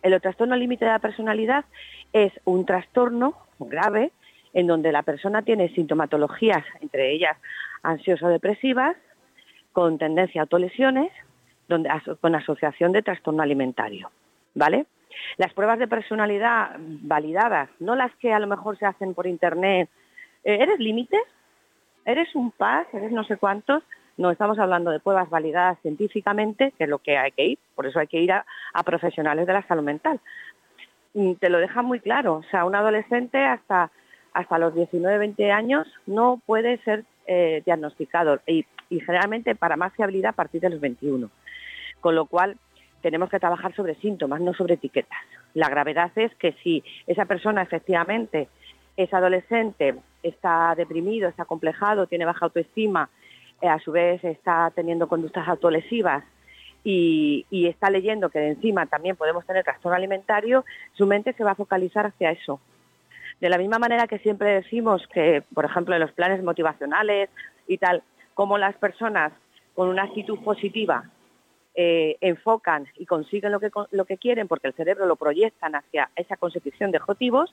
El 0.02 0.20
trastorno 0.20 0.56
límite 0.56 0.84
de 0.84 0.90
la 0.90 0.98
personalidad 0.98 1.64
es 2.12 2.32
un 2.44 2.66
trastorno 2.66 3.34
grave 3.58 4.10
en 4.52 4.66
donde 4.66 4.92
la 4.92 5.02
persona 5.02 5.42
tiene 5.42 5.68
sintomatologías, 5.70 6.64
entre 6.80 7.12
ellas 7.12 7.36
ansioso-depresivas, 7.82 8.96
con 9.72 9.98
tendencia 9.98 10.40
a 10.40 10.44
autolesiones, 10.44 11.10
donde, 11.68 11.90
con 12.20 12.34
asociación 12.34 12.92
de 12.92 13.02
trastorno 13.02 13.42
alimentario. 13.42 14.10
¿Vale? 14.54 14.87
Las 15.37 15.52
pruebas 15.52 15.78
de 15.78 15.88
personalidad 15.88 16.76
validadas, 16.78 17.68
no 17.78 17.94
las 17.94 18.14
que 18.16 18.32
a 18.32 18.38
lo 18.38 18.46
mejor 18.46 18.78
se 18.78 18.87
hacen 18.87 19.14
por 19.14 19.26
internet. 19.26 19.88
Eh, 20.44 20.58
¿Eres 20.61 20.78
límite? 20.78 21.18
¿Eres 22.04 22.34
un 22.34 22.50
PAS? 22.50 22.87
¿Eres 22.92 23.12
no 23.12 23.25
sé 23.25 23.37
cuántos? 23.37 23.82
No, 24.16 24.30
estamos 24.30 24.58
hablando 24.58 24.90
de 24.90 25.00
pruebas 25.00 25.28
validadas 25.28 25.78
científicamente, 25.80 26.73
que 26.78 26.84
es 26.84 26.90
lo 26.90 26.99
que 26.99 27.16
hay 27.16 27.32
que 27.32 27.44
ir, 27.46 27.58
por 27.75 27.87
eso 27.87 27.99
hay 27.99 28.06
que 28.06 28.20
ir 28.20 28.30
a, 28.32 28.44
profesionales 28.84 29.46
de 29.46 29.52
la 29.52 29.66
salud 29.66 29.82
mental. 29.82 30.20
Y 31.14 31.34
te 31.37 31.49
lo 31.49 31.58
deja 31.58 31.82
muy 31.82 32.00
claro, 32.00 32.34
o 32.34 32.42
sea, 32.44 32.64
un 32.64 32.75
adolescente 32.75 33.44
hasta, 33.44 33.90
hasta 34.32 34.58
los 34.58 34.75
19, 34.75 35.18
20 35.18 35.50
años 35.50 35.87
no 36.06 36.40
puede 36.46 36.78
ser 36.78 37.04
eh, 37.26 37.62
diagnosticado 37.64 38.40
y 38.46 38.64
generalmente 39.00 39.54
para 39.54 39.76
más 39.76 39.92
fiabilidad 39.94 40.30
a 40.30 40.37
partir 40.37 40.61
de 40.61 40.70
los 40.70 40.80
21. 40.80 41.30
Con 42.00 42.14
lo 42.14 42.26
cual, 42.26 42.56
tenemos 43.04 43.28
que 43.28 43.38
trabajar 43.38 43.76
sobre 43.76 43.96
síntomas, 43.96 44.40
no 44.40 44.54
sobre 44.54 44.75
etiquetas. 44.75 45.18
La 45.52 45.68
gravedad 45.68 46.11
es 46.16 46.34
que 46.37 46.52
si 46.62 46.82
esa 47.06 47.26
persona 47.26 47.61
efectivamente 47.61 48.49
es 48.96 49.12
adolescente, 49.12 49.96
está 50.23 50.75
deprimido, 50.75 51.28
está 51.28 51.44
complejado, 51.44 52.06
tiene 52.06 52.25
baja 52.25 52.46
autoestima, 52.46 53.11
eh, 53.61 53.68
a 53.68 53.78
su 53.78 53.92
vez 53.92 54.25
está 54.25 54.73
teniendo 54.75 55.06
conductas 55.06 55.46
autolesivas 55.46 56.25
y, 56.82 57.44
y, 57.50 57.66
está 57.66 57.90
leyendo 57.90 58.30
que 58.30 58.38
de 58.38 58.49
encima 58.52 58.87
también 58.87 59.16
podemos 59.16 59.44
tener 59.44 59.64
trastorno 59.64 59.96
alimentario, 59.96 60.64
su 60.94 61.06
mente 61.06 61.34
se 61.34 61.44
va 61.44 61.50
a 61.50 61.56
focalizar 61.56 62.06
hacia 62.06 62.30
eso. 62.30 62.58
De 63.38 63.50
la 63.50 63.58
misma 63.58 63.78
manera 63.78 64.06
que 64.06 64.18
siempre 64.20 64.49
decimos 64.62 65.06
que, 65.12 65.42
por 65.52 65.66
ejemplo, 65.66 65.94
en 65.94 66.00
los 66.00 66.12
planes 66.12 66.42
motivacionales 66.42 67.28
y 67.68 67.76
tal, 67.76 68.02
como 68.32 68.56
las 68.56 68.75
personas 68.76 69.30
con 69.75 69.88
una 69.88 70.04
actitud 70.04 70.38
positiva 70.42 71.11
eh, 71.75 72.16
enfocan 72.21 72.87
y 72.97 73.07
consiguen 73.07 73.52
lo 73.52 73.61
que, 73.61 73.71
lo 73.90 74.04
que 74.04 74.16
quieren 74.16 74.49
porque 74.49 74.69
el 74.69 74.75
cerebro 74.75 75.07
lo 75.07 75.16
proyectan 75.16 75.75
hacia 75.75 76.11
esa 76.14 76.37
consecución 76.37 76.90
de 76.90 76.99
objetivos, 76.99 77.52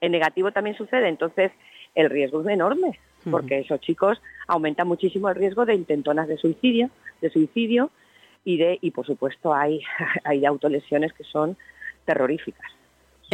en 0.00 0.12
negativo 0.12 0.52
también 0.52 0.76
sucede. 0.76 1.08
Entonces, 1.08 1.50
el 1.94 2.10
riesgo 2.10 2.42
es 2.42 2.48
enorme 2.48 2.98
porque 3.30 3.60
esos 3.60 3.80
chicos 3.80 4.20
aumentan 4.46 4.86
muchísimo 4.86 5.30
el 5.30 5.36
riesgo 5.36 5.64
de 5.64 5.74
intentonas 5.74 6.28
de 6.28 6.36
suicidio, 6.36 6.90
de 7.22 7.30
suicidio 7.30 7.90
y 8.44 8.58
de 8.58 8.78
y 8.82 8.90
por 8.90 9.06
supuesto 9.06 9.54
hay 9.54 9.80
hay 10.24 10.44
autolesiones 10.44 11.12
que 11.14 11.24
son 11.24 11.56
terroríficas. 12.04 12.70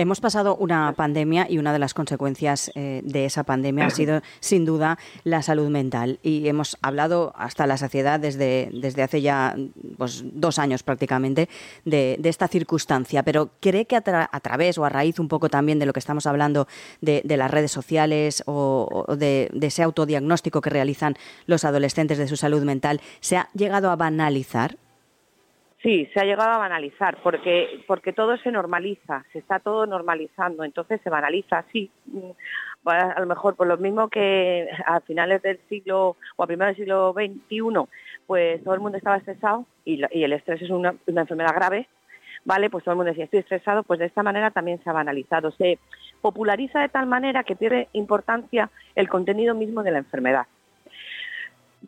Hemos 0.00 0.18
pasado 0.18 0.56
una 0.56 0.94
pandemia 0.94 1.46
y 1.50 1.58
una 1.58 1.74
de 1.74 1.78
las 1.78 1.92
consecuencias 1.92 2.70
eh, 2.74 3.02
de 3.04 3.26
esa 3.26 3.44
pandemia 3.44 3.84
ha 3.84 3.90
sido, 3.90 4.22
sin 4.40 4.64
duda, 4.64 4.98
la 5.24 5.42
salud 5.42 5.68
mental. 5.68 6.18
Y 6.22 6.48
hemos 6.48 6.78
hablado 6.80 7.34
hasta 7.36 7.66
la 7.66 7.76
saciedad 7.76 8.18
desde, 8.18 8.70
desde 8.72 9.02
hace 9.02 9.20
ya 9.20 9.54
pues, 9.98 10.24
dos 10.24 10.58
años 10.58 10.82
prácticamente 10.82 11.50
de, 11.84 12.18
esta 12.24 12.48
circunstancia. 12.48 13.22
Pero 13.24 13.50
¿cree 13.60 13.84
que 13.84 13.94
a, 13.94 14.00
través 14.00 14.78
o 14.78 14.86
a 14.86 14.88
raíz 14.88 15.18
un 15.18 15.28
poco 15.28 15.50
también 15.50 15.78
de 15.78 15.84
lo 15.84 15.92
que 15.92 16.00
estamos 16.00 16.24
hablando 16.24 16.66
de, 17.02 17.22
las 17.36 17.50
redes 17.50 17.70
sociales 17.70 18.42
o, 18.46 19.04
de, 19.18 19.50
de 19.52 19.66
ese 19.66 19.82
autodiagnóstico 19.82 20.62
que 20.62 20.70
realizan 20.70 21.14
los 21.44 21.66
adolescentes 21.66 22.16
de 22.16 22.26
su 22.26 22.38
salud 22.38 22.62
mental, 22.62 23.02
se 23.20 23.36
ha 23.36 23.50
llegado 23.52 23.90
a 23.90 23.96
banalizar? 23.96 24.78
Sí, 25.82 26.10
se 26.12 26.20
ha 26.20 26.24
llegado 26.24 26.50
a 26.50 26.58
banalizar 26.58 27.16
porque, 27.22 27.82
porque 27.86 28.12
todo 28.12 28.36
se 28.36 28.52
normaliza, 28.52 29.24
se 29.32 29.38
está 29.38 29.60
todo 29.60 29.86
normalizando, 29.86 30.62
entonces 30.62 31.00
se 31.02 31.08
banaliza, 31.08 31.64
sí. 31.72 31.90
Mm, 32.04 32.30
a 32.84 33.20
lo 33.20 33.26
mejor 33.26 33.56
por 33.56 33.66
lo 33.66 33.78
mismo 33.78 34.08
que 34.08 34.68
a 34.86 35.00
finales 35.00 35.40
del 35.42 35.58
siglo 35.68 36.16
o 36.36 36.42
a 36.42 36.46
primeros 36.46 36.76
del 36.76 36.84
siglo 36.84 37.14
XXI, 37.14 37.88
pues 38.26 38.62
todo 38.62 38.74
el 38.74 38.80
mundo 38.80 38.98
estaba 38.98 39.16
estresado 39.16 39.64
y, 39.84 40.02
el 40.02 40.32
estrés 40.34 40.60
es 40.62 40.70
una, 40.70 40.94
una, 41.06 41.22
enfermedad 41.22 41.54
grave, 41.54 41.88
¿vale? 42.44 42.68
Pues 42.68 42.84
todo 42.84 42.92
el 42.92 42.96
mundo 42.96 43.10
decía, 43.10 43.24
estoy 43.24 43.40
estresado, 43.40 43.82
pues 43.82 44.00
de 44.00 44.06
esta 44.06 44.22
manera 44.22 44.50
también 44.50 44.82
se 44.82 44.90
ha 44.90 44.94
banalizado. 44.94 45.50
Se 45.52 45.78
populariza 46.20 46.80
de 46.80 46.90
tal 46.90 47.06
manera 47.06 47.44
que 47.44 47.56
pierde 47.56 47.88
importancia 47.92 48.70
el 48.94 49.08
contenido 49.08 49.54
mismo 49.54 49.82
de 49.82 49.92
la 49.92 49.98
enfermedad 49.98 50.46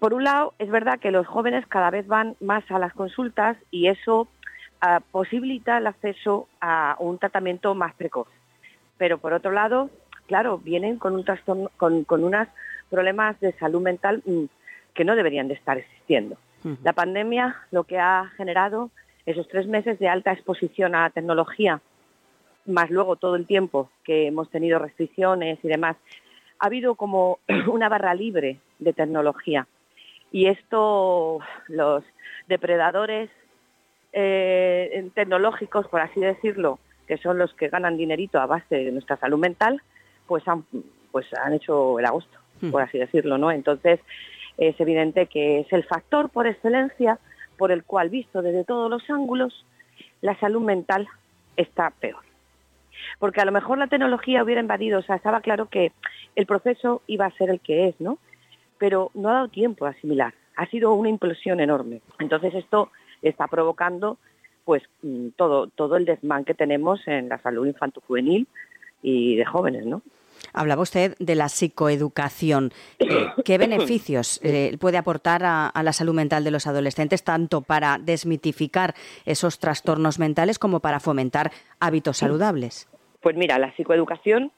por 0.02 0.14
un 0.14 0.24
lado, 0.24 0.52
es 0.58 0.68
verdad 0.68 0.98
que 0.98 1.12
los 1.12 1.28
jóvenes 1.28 1.64
cada 1.68 1.88
vez 1.90 2.08
van 2.08 2.34
más 2.40 2.68
a 2.72 2.80
las 2.80 2.92
consultas 2.92 3.56
y 3.70 3.86
eso 3.86 4.26
ah, 4.80 5.00
posibilita 5.12 5.78
el 5.78 5.86
acceso 5.86 6.48
a 6.60 6.96
un 6.98 7.18
tratamiento 7.20 7.76
más 7.76 7.94
precoz. 7.94 8.26
Pero 8.98 9.18
por 9.18 9.32
otro 9.32 9.52
lado, 9.52 9.90
claro, 10.26 10.58
vienen 10.58 10.98
con 10.98 11.14
un 11.14 11.24
trastorno, 11.24 11.70
con, 11.76 12.04
unos 12.08 12.48
problemas 12.90 13.38
de 13.38 13.52
salud 13.52 13.80
mental 13.80 14.24
mm, 14.26 14.46
que 14.92 15.04
no 15.04 15.14
deberían 15.14 15.46
de 15.46 15.54
estar 15.54 15.78
existiendo. 15.78 16.36
La 16.82 16.94
pandemia 16.94 17.54
lo 17.70 17.84
que 17.84 18.00
ha 18.00 18.32
generado 18.36 18.90
esos 19.24 19.46
tres 19.46 19.68
meses 19.68 20.00
de 20.00 20.08
alta 20.08 20.32
exposición 20.32 20.96
a 20.96 21.02
la 21.02 21.10
tecnología, 21.10 21.80
más 22.66 22.90
luego 22.90 23.14
todo 23.14 23.36
el 23.36 23.46
tiempo 23.46 23.88
que 24.02 24.26
hemos 24.26 24.50
tenido 24.50 24.80
restricciones 24.80 25.60
y 25.62 25.68
demás, 25.68 25.96
ha 26.58 26.66
habido 26.66 26.96
como 26.96 27.38
una 27.70 27.88
barra 27.88 28.16
libre 28.16 28.58
de 28.80 28.92
tecnología 28.92 29.68
y 30.32 30.46
esto 30.46 31.40
los 31.68 32.02
depredadores 32.48 33.30
eh, 34.12 35.10
tecnológicos, 35.14 35.86
por 35.88 36.00
así 36.00 36.20
decirlo, 36.20 36.78
que 37.06 37.18
son 37.18 37.38
los 37.38 37.52
que 37.54 37.68
ganan 37.68 37.96
dinerito 37.98 38.40
a 38.40 38.46
base 38.46 38.76
de 38.76 38.92
nuestra 38.92 39.16
salud 39.18 39.38
mental, 39.38 39.82
pues 40.26 40.46
han, 40.48 40.64
pues 41.10 41.26
han 41.34 41.52
hecho 41.52 41.98
el 41.98 42.06
agosto, 42.06 42.38
hmm. 42.62 42.70
por 42.70 42.82
así 42.82 42.98
decirlo, 42.98 43.36
¿no? 43.38 43.50
Entonces 43.50 44.00
es 44.56 44.78
evidente 44.80 45.26
que 45.26 45.60
es 45.60 45.72
el 45.72 45.84
factor 45.84 46.30
por 46.30 46.46
excelencia 46.46 47.18
por 47.58 47.70
el 47.70 47.84
cual, 47.84 48.08
visto 48.08 48.42
desde 48.42 48.64
todos 48.64 48.90
los 48.90 49.08
ángulos, 49.10 49.66
la 50.20 50.38
salud 50.40 50.62
mental 50.62 51.06
está 51.56 51.90
peor. 51.90 52.22
Porque 53.18 53.40
a 53.40 53.44
lo 53.44 53.52
mejor 53.52 53.78
la 53.78 53.86
tecnología 53.86 54.42
hubiera 54.42 54.60
invadido, 54.60 55.00
o 55.00 55.02
sea, 55.02 55.16
estaba 55.16 55.40
claro 55.40 55.68
que 55.68 55.92
el 56.36 56.46
proceso 56.46 57.02
iba 57.06 57.26
a 57.26 57.36
ser 57.36 57.50
el 57.50 57.60
que 57.60 57.88
es, 57.88 58.00
¿no? 58.00 58.18
Pero 58.82 59.12
no 59.14 59.28
ha 59.28 59.34
dado 59.34 59.48
tiempo 59.48 59.86
a 59.86 59.90
asimilar. 59.90 60.34
Ha 60.56 60.66
sido 60.66 60.92
una 60.92 61.08
implosión 61.08 61.60
enorme. 61.60 62.00
Entonces 62.18 62.52
esto 62.52 62.90
está 63.22 63.46
provocando 63.46 64.18
pues 64.64 64.82
mm, 65.02 65.28
todo, 65.36 65.68
todo 65.68 65.94
el 65.94 66.04
desmán 66.04 66.44
que 66.44 66.52
tenemos 66.52 67.06
en 67.06 67.28
la 67.28 67.38
salud 67.38 67.64
infanto-juvenil 67.64 68.48
y 69.00 69.36
de 69.36 69.44
jóvenes, 69.44 69.86
¿no? 69.86 70.02
Hablaba 70.52 70.82
usted 70.82 71.14
de 71.20 71.36
la 71.36 71.48
psicoeducación. 71.48 72.72
Eh, 72.98 73.28
¿Qué 73.44 73.56
beneficios 73.66 74.40
eh, 74.42 74.76
puede 74.80 74.98
aportar 74.98 75.42
a, 75.44 75.70
la 75.80 75.92
salud 75.92 76.14
mental 76.14 76.42
de 76.42 76.50
los 76.50 76.66
adolescentes, 76.66 77.22
tanto 77.22 77.60
para 77.60 77.98
desmitificar 77.98 78.96
esos 79.24 79.60
trastornos 79.60 80.18
mentales 80.18 80.58
como 80.58 80.80
para 80.80 80.98
fomentar 80.98 81.52
hábitos 81.78 82.16
saludables? 82.16 82.88
Pues 83.20 83.36
mira, 83.36 83.60
la 83.60 83.72
psicoeducación 83.76 84.50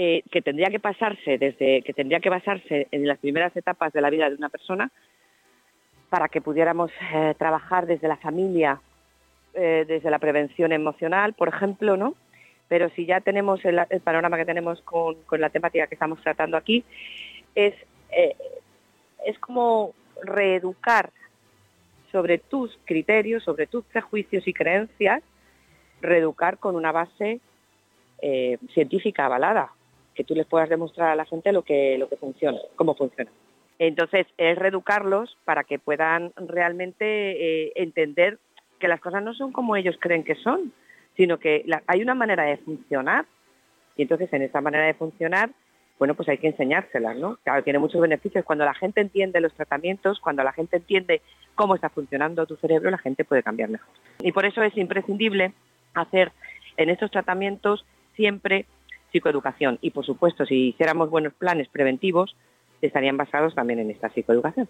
eh, 0.00 0.22
que 0.30 0.42
tendría 0.42 0.70
que 0.70 0.78
pasarse 0.78 1.38
desde 1.38 1.82
que 1.82 1.92
tendría 1.92 2.20
que 2.20 2.30
basarse 2.30 2.86
en 2.92 3.04
las 3.04 3.18
primeras 3.18 3.56
etapas 3.56 3.92
de 3.92 4.00
la 4.00 4.10
vida 4.10 4.30
de 4.30 4.36
una 4.36 4.48
persona 4.48 4.92
para 6.08 6.28
que 6.28 6.40
pudiéramos 6.40 6.92
eh, 7.12 7.34
trabajar 7.36 7.84
desde 7.84 8.06
la 8.06 8.16
familia, 8.16 8.80
eh, 9.54 9.84
desde 9.88 10.08
la 10.08 10.20
prevención 10.20 10.70
emocional, 10.70 11.32
por 11.32 11.48
ejemplo, 11.48 11.96
¿no? 11.96 12.14
Pero 12.68 12.90
si 12.90 13.06
ya 13.06 13.20
tenemos 13.22 13.64
el, 13.64 13.80
panorama 14.04 14.36
que 14.36 14.44
tenemos 14.44 14.80
con, 14.82 15.16
la 15.32 15.50
temática 15.50 15.88
que 15.88 15.96
estamos 15.96 16.22
tratando 16.22 16.56
aquí, 16.56 16.84
es, 17.56 17.74
es 19.26 19.38
como 19.40 19.94
reeducar 20.22 21.10
sobre 22.12 22.38
tus 22.38 22.78
criterios, 22.84 23.42
sobre 23.42 23.66
tus 23.66 23.84
prejuicios 23.86 24.46
y 24.46 24.52
creencias, 24.52 25.24
reeducar 26.00 26.58
con 26.58 26.76
una 26.76 26.92
base 26.92 27.40
científica 28.72 29.26
avalada, 29.26 29.72
que 30.18 30.24
tú 30.24 30.34
les 30.34 30.46
puedas 30.46 30.68
demostrar 30.68 31.10
a 31.10 31.14
la 31.14 31.24
gente 31.26 31.52
lo 31.52 31.62
que, 31.62 31.96
lo 31.96 32.08
que 32.08 32.16
funciona, 32.16 32.58
cómo 32.74 32.96
funciona. 32.96 33.30
Entonces, 33.78 34.26
es 34.36 34.58
reeducarlos 34.58 35.38
para 35.44 35.62
que 35.62 35.78
puedan 35.78 36.32
realmente 36.36 37.04
eh, 37.06 37.72
entender 37.76 38.40
que 38.80 38.88
las 38.88 39.00
cosas 39.00 39.22
no 39.22 39.32
son 39.32 39.52
como 39.52 39.76
ellos 39.76 39.94
creen 40.00 40.24
que 40.24 40.34
son, 40.34 40.72
sino 41.16 41.38
que 41.38 41.64
hay 41.86 42.02
una 42.02 42.16
manera 42.16 42.42
de 42.42 42.56
funcionar. 42.56 43.26
Y 43.96 44.02
entonces, 44.02 44.32
en 44.32 44.42
esa 44.42 44.60
manera 44.60 44.86
de 44.86 44.94
funcionar, 44.94 45.50
bueno, 46.00 46.16
pues 46.16 46.28
hay 46.28 46.38
que 46.38 46.48
enseñárselas, 46.48 47.16
¿no? 47.16 47.36
Claro, 47.44 47.62
tiene 47.62 47.78
muchos 47.78 48.00
beneficios. 48.00 48.44
Cuando 48.44 48.64
la 48.64 48.74
gente 48.74 49.00
entiende 49.00 49.40
los 49.40 49.54
tratamientos, 49.54 50.18
cuando 50.18 50.42
la 50.42 50.52
gente 50.52 50.78
entiende 50.78 51.22
cómo 51.54 51.76
está 51.76 51.90
funcionando 51.90 52.44
tu 52.44 52.56
cerebro, 52.56 52.90
la 52.90 52.98
gente 52.98 53.24
puede 53.24 53.44
cambiar 53.44 53.68
mejor. 53.68 53.94
Y 54.20 54.32
por 54.32 54.44
eso 54.46 54.64
es 54.64 54.76
imprescindible 54.76 55.52
hacer 55.94 56.32
en 56.76 56.90
estos 56.90 57.12
tratamientos 57.12 57.86
siempre 58.16 58.66
psicoeducación. 59.12 59.78
Y 59.80 59.90
por 59.90 60.04
supuesto, 60.04 60.46
si 60.46 60.68
hiciéramos 60.68 61.10
buenos 61.10 61.34
planes 61.34 61.68
preventivos, 61.68 62.36
estarían 62.82 63.16
basados 63.16 63.54
también 63.54 63.80
en 63.80 63.90
esta 63.90 64.08
psicoeducación. 64.10 64.68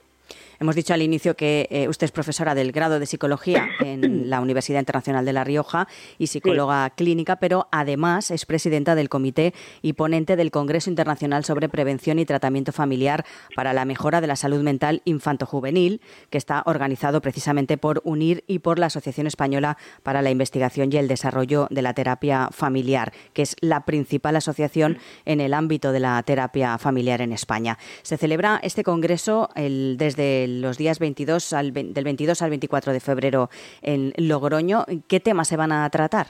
Hemos 0.61 0.75
dicho 0.75 0.95
al 0.95 1.03
inicio 1.03 1.37
que 1.37 1.69
eh, 1.71 1.89
usted 1.89 2.07
es 2.07 2.13
profesora 2.13 2.55
del 2.55 2.73
grado 2.73 2.99
de 2.99 3.07
psicología 3.07 3.69
en 3.81 4.29
la 4.29 4.41
Universidad 4.41 4.81
Internacional 4.81 5.25
de 5.25 5.33
La 5.33 5.45
Rioja 5.45 5.89
y 6.19 6.27
psicóloga 6.27 6.91
clínica, 6.91 7.37
pero 7.37 7.69
además 7.71 8.31
es 8.31 8.47
presidenta 8.47 8.95
del 8.95 9.09
comité 9.09 9.55
y 9.83 9.93
ponente 9.93 10.37
del 10.37 10.51
Congreso 10.51 10.91
Internacional 10.91 11.45
sobre 11.45 11.69
Prevención 11.69 12.19
y 12.19 12.25
Tratamiento 12.25 12.73
Familiar 12.73 13.25
para 13.55 13.73
la 13.73 13.85
Mejora 13.85 14.21
de 14.21 14.27
la 14.27 14.37
Salud 14.37 14.63
Mental 14.63 15.03
Infanto-Juvenil, 15.05 16.01
que 16.31 16.39
está 16.39 16.63
organizado 16.67 17.21
precisamente 17.21 17.79
por 17.79 18.01
UNIR 18.05 18.45
y 18.47 18.59
por 18.59 18.79
la 18.79 18.87
Asociación 18.87 19.27
Española 19.27 19.77
para 20.03 20.23
la 20.23 20.31
Investigación 20.31 20.93
y 20.93 20.97
el 20.97 21.09
Desarrollo 21.09 21.69
de 21.71 21.83
la 21.83 21.95
Terapia 21.95 22.49
Familiar, 22.53 23.13
que 23.33 23.43
es 23.43 23.57
la 23.61 23.85
principal 23.85 24.37
asociación 24.37 24.99
en 25.25 25.41
el 25.41 25.55
ámbito 25.55 25.93
de 25.93 26.01
la 26.01 26.23
terapia 26.23 26.79
familiar 26.79 27.21
en 27.21 27.33
España. 27.33 27.79
Se 28.03 28.17
celebra 28.17 28.61
este 28.63 28.83
congreso 28.83 29.51
el, 29.55 29.97
desde 29.99 30.18
los 30.19 30.79
días 30.79 30.99
22 30.99 31.53
al, 31.53 31.73
del 31.73 32.05
22 32.05 32.43
al 32.43 32.51
24 32.51 32.93
de 32.93 33.01
febrero 33.01 33.51
en 33.83 34.13
Logroño. 34.17 34.85
¿Qué 35.09 35.21
temas 35.21 35.49
se 35.49 35.57
van 35.57 35.73
a 35.73 35.89
tratar? 35.91 36.29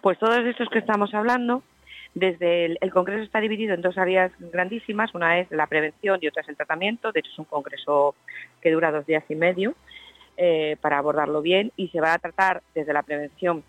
Pues 0.00 0.18
todos 0.18 0.38
estos 0.44 0.68
que 0.68 0.78
estamos 0.78 1.12
hablando, 1.14 1.62
desde 2.14 2.76
el, 2.80 2.90
Congreso 2.92 3.22
está 3.22 3.40
dividido 3.40 3.74
en 3.74 3.82
dos 3.82 3.98
áreas 3.98 4.32
grandísimas, 4.38 5.14
una 5.14 5.38
es 5.38 5.50
la 5.50 5.66
prevención 5.66 6.18
y 6.22 6.28
otra 6.28 6.42
es 6.42 6.48
el 6.48 6.56
tratamiento, 6.56 7.12
de 7.12 7.20
hecho 7.20 7.30
es 7.32 7.38
un 7.38 7.44
Congreso 7.44 8.14
que 8.60 8.70
dura 8.70 8.90
dos 8.90 9.06
días 9.06 9.24
y 9.28 9.34
medio 9.34 9.74
eh, 10.36 10.76
para 10.80 10.98
abordarlo 10.98 11.42
bien 11.42 11.72
y 11.76 11.88
se 11.88 12.00
va 12.00 12.14
a 12.14 12.18
tratar 12.18 12.62
desde 12.74 12.92
la 12.92 13.02
prevención 13.02 13.64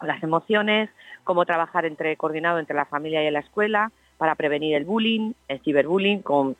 las 0.00 0.22
emociones, 0.22 0.88
cómo 1.24 1.44
trabajar 1.44 1.84
entre 1.84 2.16
coordinado 2.16 2.58
entre 2.58 2.76
la 2.76 2.86
familia 2.86 3.22
y 3.22 3.30
la 3.30 3.40
escuela 3.40 3.92
para 4.16 4.34
prevenir 4.34 4.76
el 4.76 4.84
bullying, 4.84 5.32
el 5.48 5.60
ciberbullying, 5.60 6.22
con 6.22 6.56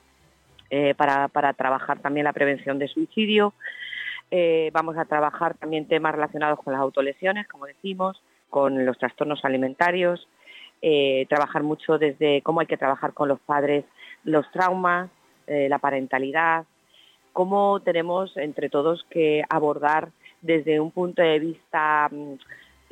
eh, 0.71 0.95
para, 0.95 1.29
trabajar 1.55 2.01
también 2.01 2.25
la 2.25 2.33
prevención 2.33 2.79
de 2.79 2.89
suicidio. 2.89 3.53
Eh, 4.31 4.71
vamos 4.73 4.97
a 4.97 5.05
trabajar 5.05 5.55
también 5.57 5.87
temas 5.87 6.15
relacionados 6.15 6.61
con 6.63 6.73
las 6.73 6.81
autolesiones, 6.81 7.49
como 7.49 7.67
decimos, 7.67 8.23
con 8.49 8.85
los 8.87 8.99
trastornos 8.99 9.45
alimentarios, 9.45 10.29
eh, 10.83 11.27
trabajar 11.29 11.63
mucho 11.63 11.99
desde 11.99 12.43
cómo 12.43 12.61
hay 12.61 12.67
que 12.67 12.77
trabajar 12.77 13.13
con 13.13 13.29
los 13.29 13.41
padres, 13.41 13.85
los 14.25 14.51
traumas, 14.53 15.11
la 15.47 15.81
parentalidad, 15.81 16.65
cómo 17.33 17.81
tenemos 17.81 18.37
entre 18.37 18.69
todos 18.69 19.05
que 19.11 19.43
abordar 19.49 20.11
desde 20.43 20.81
un 20.81 20.91
punto 20.91 21.23
de 21.23 21.39
vista 21.39 22.09
mm, 22.11 22.35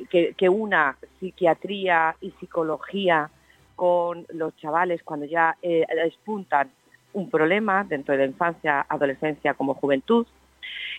que, 0.09 0.49
una 0.49 0.97
psiquiatría 1.19 2.15
y 2.21 2.31
psicología 2.31 3.29
con 3.75 4.25
los 4.29 4.55
chavales 4.57 5.03
cuando 5.03 5.25
ya 5.25 5.57
eh, 5.61 5.85
despuntan 6.03 6.71
un 7.13 7.29
problema 7.29 7.83
dentro 7.83 8.13
de 8.13 8.19
la 8.19 8.25
infancia, 8.25 8.85
adolescencia 8.87 9.53
como 9.53 9.73
juventud. 9.73 10.25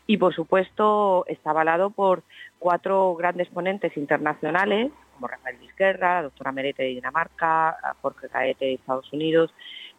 Y 0.07 0.17
por 0.17 0.35
supuesto 0.35 1.25
está 1.29 1.51
avalado 1.51 1.91
por 1.91 2.23
cuatro 2.59 3.15
grandes 3.15 3.49
ponentes 3.49 3.97
internacionales, 3.97 4.91
como 5.15 5.29
Rafael 5.29 5.57
Vizquerra, 5.59 6.23
doctora 6.23 6.53
Merete 6.53 6.83
de 6.83 6.89
Dinamarca, 6.91 7.77
Jorge 8.01 8.29
Caete 8.29 8.65
de 8.65 8.75
Estados 8.75 9.13
Unidos 9.13 9.53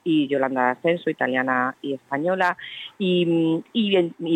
y 0.03 0.27
Yolanda 0.27 0.71
Ascenso, 0.71 1.09
italiana 1.09 1.75
y 1.81 1.93
española, 1.93 2.57
y, 2.97 3.25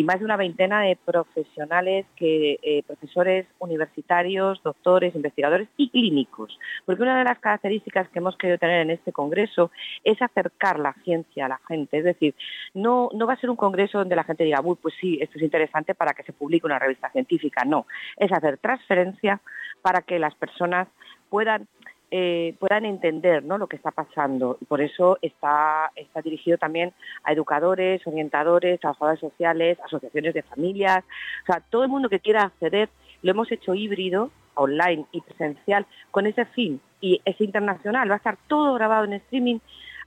más 0.04 0.18
de 0.18 0.24
una 0.24 0.36
veintena 0.36 0.82
de 0.82 0.96
profesionales, 0.96 2.06
que, 2.16 2.58
eh, 2.62 2.82
profesores 2.86 3.46
universitarios, 3.58 4.62
doctores, 4.62 5.14
investigadores 5.14 5.68
y 5.76 5.90
clínicos. 5.90 6.58
Porque 6.84 7.02
una 7.02 7.18
de 7.18 7.24
las 7.24 7.38
características 7.38 8.08
que 8.08 8.18
hemos 8.20 8.36
querido 8.36 8.58
tener 8.58 8.82
en 8.82 8.90
este 8.90 9.12
congreso 9.12 9.70
es 10.04 10.20
acercar 10.22 10.78
la 10.78 10.94
ciencia 11.04 11.46
a 11.46 11.48
la 11.48 11.60
gente. 11.66 11.98
Es 11.98 12.04
decir, 12.04 12.34
no, 12.74 13.08
no 13.12 13.26
va 13.26 13.34
a 13.34 13.40
ser 13.40 13.50
un 13.50 13.56
congreso 13.56 13.98
donde 13.98 14.16
la 14.16 14.24
gente 14.24 14.44
diga, 14.44 14.60
uy, 14.62 14.76
pues 14.80 14.94
sí, 15.00 15.18
esto 15.20 15.38
es 15.38 15.44
interesante 15.44 15.94
para 15.94 16.14
que 16.14 16.22
se 16.22 16.32
publique 16.32 16.66
una 16.66 16.78
revista 16.78 17.10
científica. 17.10 17.64
No, 17.64 17.86
es 18.16 18.30
hacer 18.32 18.58
transferencia 18.58 19.40
para 19.82 20.02
que 20.02 20.18
las 20.18 20.34
personas 20.34 20.88
puedan 21.28 21.66
eh, 22.10 22.54
puedan 22.60 22.84
entender 22.84 23.44
¿no? 23.44 23.58
lo 23.58 23.66
que 23.66 23.76
está 23.76 23.90
pasando. 23.90 24.58
Por 24.68 24.80
eso 24.80 25.18
está, 25.22 25.90
está 25.96 26.22
dirigido 26.22 26.58
también 26.58 26.92
a 27.24 27.32
educadores, 27.32 28.06
orientadores, 28.06 28.80
trabajadores 28.80 29.20
sociales, 29.20 29.78
asociaciones 29.84 30.34
de 30.34 30.42
familias, 30.42 31.04
o 31.42 31.52
sea, 31.52 31.62
todo 31.68 31.82
el 31.82 31.88
mundo 31.88 32.08
que 32.08 32.20
quiera 32.20 32.42
acceder, 32.42 32.88
lo 33.22 33.30
hemos 33.32 33.50
hecho 33.50 33.74
híbrido, 33.74 34.30
online 34.54 35.04
y 35.12 35.20
presencial, 35.20 35.86
con 36.10 36.26
ese 36.26 36.44
fin. 36.46 36.80
Y 37.00 37.20
es 37.24 37.40
internacional, 37.40 38.10
va 38.10 38.14
a 38.14 38.18
estar 38.18 38.38
todo 38.46 38.74
grabado 38.74 39.04
en 39.04 39.14
streaming 39.14 39.58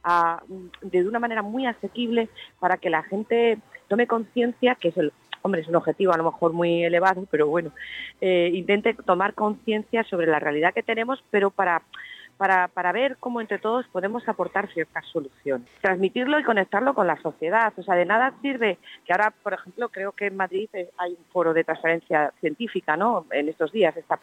ah, 0.04 0.42
de 0.82 1.08
una 1.08 1.20
manera 1.20 1.42
muy 1.42 1.66
asequible 1.66 2.30
para 2.60 2.78
que 2.78 2.90
la 2.90 3.04
gente 3.04 3.60
tome 3.88 4.08
conciencia, 4.08 4.76
que 4.76 4.90
es 4.90 4.98
el, 4.98 5.12
hombre, 5.42 5.62
es 5.62 5.68
un 5.68 5.76
objetivo 5.76 6.14
a 6.14 6.18
lo 6.18 6.24
mejor 6.24 6.54
muy 6.54 6.84
elevado, 6.84 7.26
pero 7.30 7.48
bueno, 7.48 7.72
eh, 8.22 8.52
intente 8.54 8.94
tomar 8.94 9.34
conciencia 9.34 10.04
sobre 10.04 10.28
la 10.28 10.40
realidad 10.40 10.74
que 10.74 10.84
tenemos, 10.84 11.24
pero 11.30 11.50
para, 11.52 11.82
para, 12.38 12.68
para, 12.70 12.92
ver 12.92 13.18
cómo 13.20 13.42
entre 13.42 13.60
todos 13.60 13.86
podemos 13.88 14.28
aportar 14.28 14.72
ciertas 14.72 15.06
soluciones. 15.08 15.68
Transmitirlo 15.82 16.40
y 16.40 16.44
conectarlo 16.44 16.94
con 16.94 17.08
la 17.08 17.22
sociedad. 17.22 17.74
O 17.78 17.84
sea, 17.84 17.96
de 17.96 18.06
nada 18.06 18.34
sirve 18.42 18.78
que 19.06 19.14
ahora, 19.14 19.34
por 19.44 19.54
ejemplo, 19.54 19.90
creo 19.90 20.12
que 20.12 20.28
en 20.28 20.38
Madrid 20.38 20.70
hay 20.98 21.12
un 21.12 21.26
foro 21.32 21.54
de 21.54 21.64
transferencia 21.64 22.34
científica, 22.40 22.96
¿no? 22.96 23.26
En 23.32 23.50
estos 23.50 23.72
días 23.72 23.96
está 23.98 24.18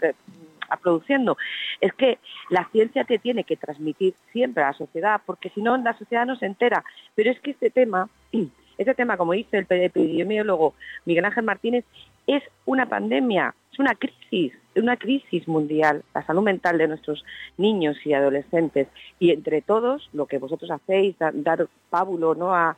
produciendo. 0.82 1.37
Es 1.80 1.92
que 1.92 2.18
la 2.50 2.68
ciencia 2.73 3.04
te 3.04 3.18
tiene 3.18 3.44
que 3.44 3.56
transmitir 3.56 4.14
siempre 4.32 4.62
a 4.62 4.68
la 4.68 4.73
sociedad, 4.73 5.20
porque 5.25 5.50
si 5.50 5.61
no, 5.62 5.76
la 5.76 5.96
sociedad 5.96 6.26
no 6.26 6.37
se 6.37 6.46
entera. 6.46 6.85
Pero 7.14 7.30
es 7.30 7.40
que 7.40 7.50
este 7.50 7.70
tema 7.70 8.08
este 8.78 8.95
tema, 8.95 9.16
como 9.16 9.33
dice 9.33 9.59
el 9.59 9.66
epidemiólogo 9.83 10.75
Miguel 11.04 11.25
Ángel 11.25 11.45
Martínez, 11.45 11.85
es 12.26 12.42
una 12.64 12.87
pandemia, 12.87 13.54
es 13.73 13.78
una 13.78 13.95
crisis, 13.95 14.52
es 14.75 14.83
una 14.83 14.97
crisis 14.97 15.47
mundial, 15.49 16.02
la 16.14 16.25
salud 16.26 16.42
mental 16.42 16.78
de 16.78 16.88
nuestros 16.88 17.25
niños 17.56 17.97
y 18.04 18.12
adolescentes. 18.12 18.88
Y 19.18 19.30
entre 19.30 19.62
todos, 19.62 20.08
lo 20.12 20.26
que 20.26 20.39
vosotros 20.39 20.71
hacéis, 20.71 21.17
dar, 21.19 21.69
pábulo 21.91 22.34
¿no? 22.34 22.54
a, 22.54 22.76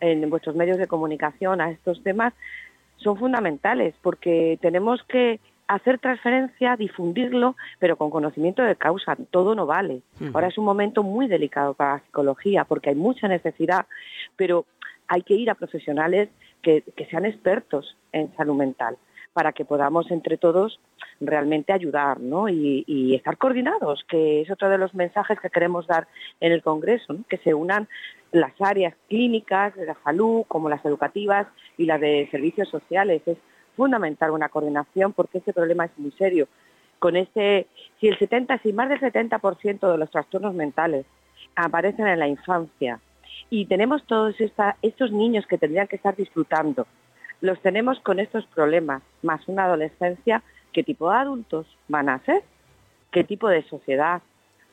en 0.00 0.28
vuestros 0.30 0.56
medios 0.56 0.78
de 0.78 0.86
comunicación 0.86 1.60
a 1.60 1.70
estos 1.70 2.02
temas, 2.02 2.34
son 2.96 3.16
fundamentales, 3.16 3.94
porque 4.02 4.58
tenemos 4.60 5.02
que 5.04 5.38
hacer 5.68 5.98
transferencia, 5.98 6.76
difundirlo, 6.76 7.54
pero 7.78 7.96
con 7.96 8.10
conocimiento 8.10 8.62
de 8.62 8.74
causa. 8.74 9.16
Todo 9.30 9.54
no 9.54 9.66
vale. 9.66 10.00
Ahora 10.32 10.48
es 10.48 10.56
un 10.58 10.64
momento 10.64 11.02
muy 11.02 11.28
delicado 11.28 11.74
para 11.74 11.94
la 11.94 12.00
psicología, 12.00 12.64
porque 12.64 12.88
hay 12.88 12.96
mucha 12.96 13.28
necesidad, 13.28 13.86
pero 14.36 14.64
hay 15.08 15.22
que 15.22 15.34
ir 15.34 15.50
a 15.50 15.54
profesionales 15.54 16.28
que, 16.62 16.84
sean 17.10 17.24
expertos 17.24 17.96
en 18.12 18.34
salud 18.36 18.54
mental 18.54 18.96
para 19.32 19.52
que 19.52 19.64
podamos 19.64 20.10
entre 20.10 20.36
todos 20.36 20.80
realmente 21.20 21.72
ayudar 21.72 22.18
y, 22.50 23.14
estar 23.14 23.36
coordinados, 23.38 24.04
que 24.08 24.42
es 24.42 24.50
otro 24.50 24.68
de 24.68 24.78
los 24.78 24.94
mensajes 24.94 25.40
que 25.40 25.50
queremos 25.50 25.86
dar 25.86 26.08
en 26.40 26.52
el 26.52 26.62
Congreso, 26.62 27.16
que 27.28 27.38
se 27.38 27.54
unan 27.54 27.88
las 28.32 28.52
áreas 28.60 28.94
clínicas 29.08 29.74
de 29.74 29.86
la 29.86 29.96
salud 30.04 30.44
como 30.48 30.68
las 30.68 30.84
educativas 30.84 31.46
y 31.76 31.86
las 31.86 32.00
de 32.00 32.28
servicios 32.30 32.68
sociales. 32.68 33.22
Es 33.26 33.38
fundamental 33.76 34.32
una 34.32 34.48
coordinación 34.48 35.12
porque 35.12 35.38
ese 35.38 35.52
problema 35.52 35.86
es 35.86 35.96
muy 35.96 36.10
serio. 36.12 36.48
Con 36.98 37.16
ese, 37.16 37.68
si 38.00 38.08
el 38.08 38.18
70, 38.18 38.58
si 38.58 38.72
más 38.72 38.88
del 38.88 39.00
70% 39.00 39.90
de 39.90 39.98
los 39.98 40.10
trastornos 40.10 40.52
mentales 40.52 41.06
aparecen 41.54 42.08
en 42.08 42.18
la 42.18 42.26
infancia 42.26 43.00
y 43.50 43.66
tenemos 43.66 44.04
todos 44.04 44.34
estos 44.82 45.12
niños 45.12 45.46
que 45.46 45.58
tendrían 45.58 45.88
que 45.88 45.96
estar 45.96 46.16
disfrutando. 46.16 46.86
Los 47.40 47.60
tenemos 47.60 48.00
con 48.00 48.18
estos 48.18 48.46
problemas, 48.46 49.02
más 49.22 49.46
una 49.48 49.64
adolescencia, 49.64 50.42
¿qué 50.72 50.82
tipo 50.82 51.10
de 51.10 51.16
adultos 51.16 51.66
van 51.88 52.08
a 52.08 52.18
ser? 52.20 52.42
¿Qué 53.10 53.24
tipo 53.24 53.48
de 53.48 53.62
sociedad 53.64 54.22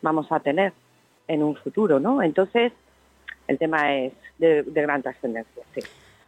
vamos 0.02 0.32
a 0.32 0.40
tener 0.40 0.74
en 1.28 1.44
un 1.44 1.56
futuro? 1.56 2.00
¿no? 2.00 2.22
Entonces, 2.22 2.74
el 3.48 3.58
tema 3.58 3.96
es 3.96 4.14
de, 4.38 4.64
gran 4.64 5.02
trascendencia. 5.02 5.64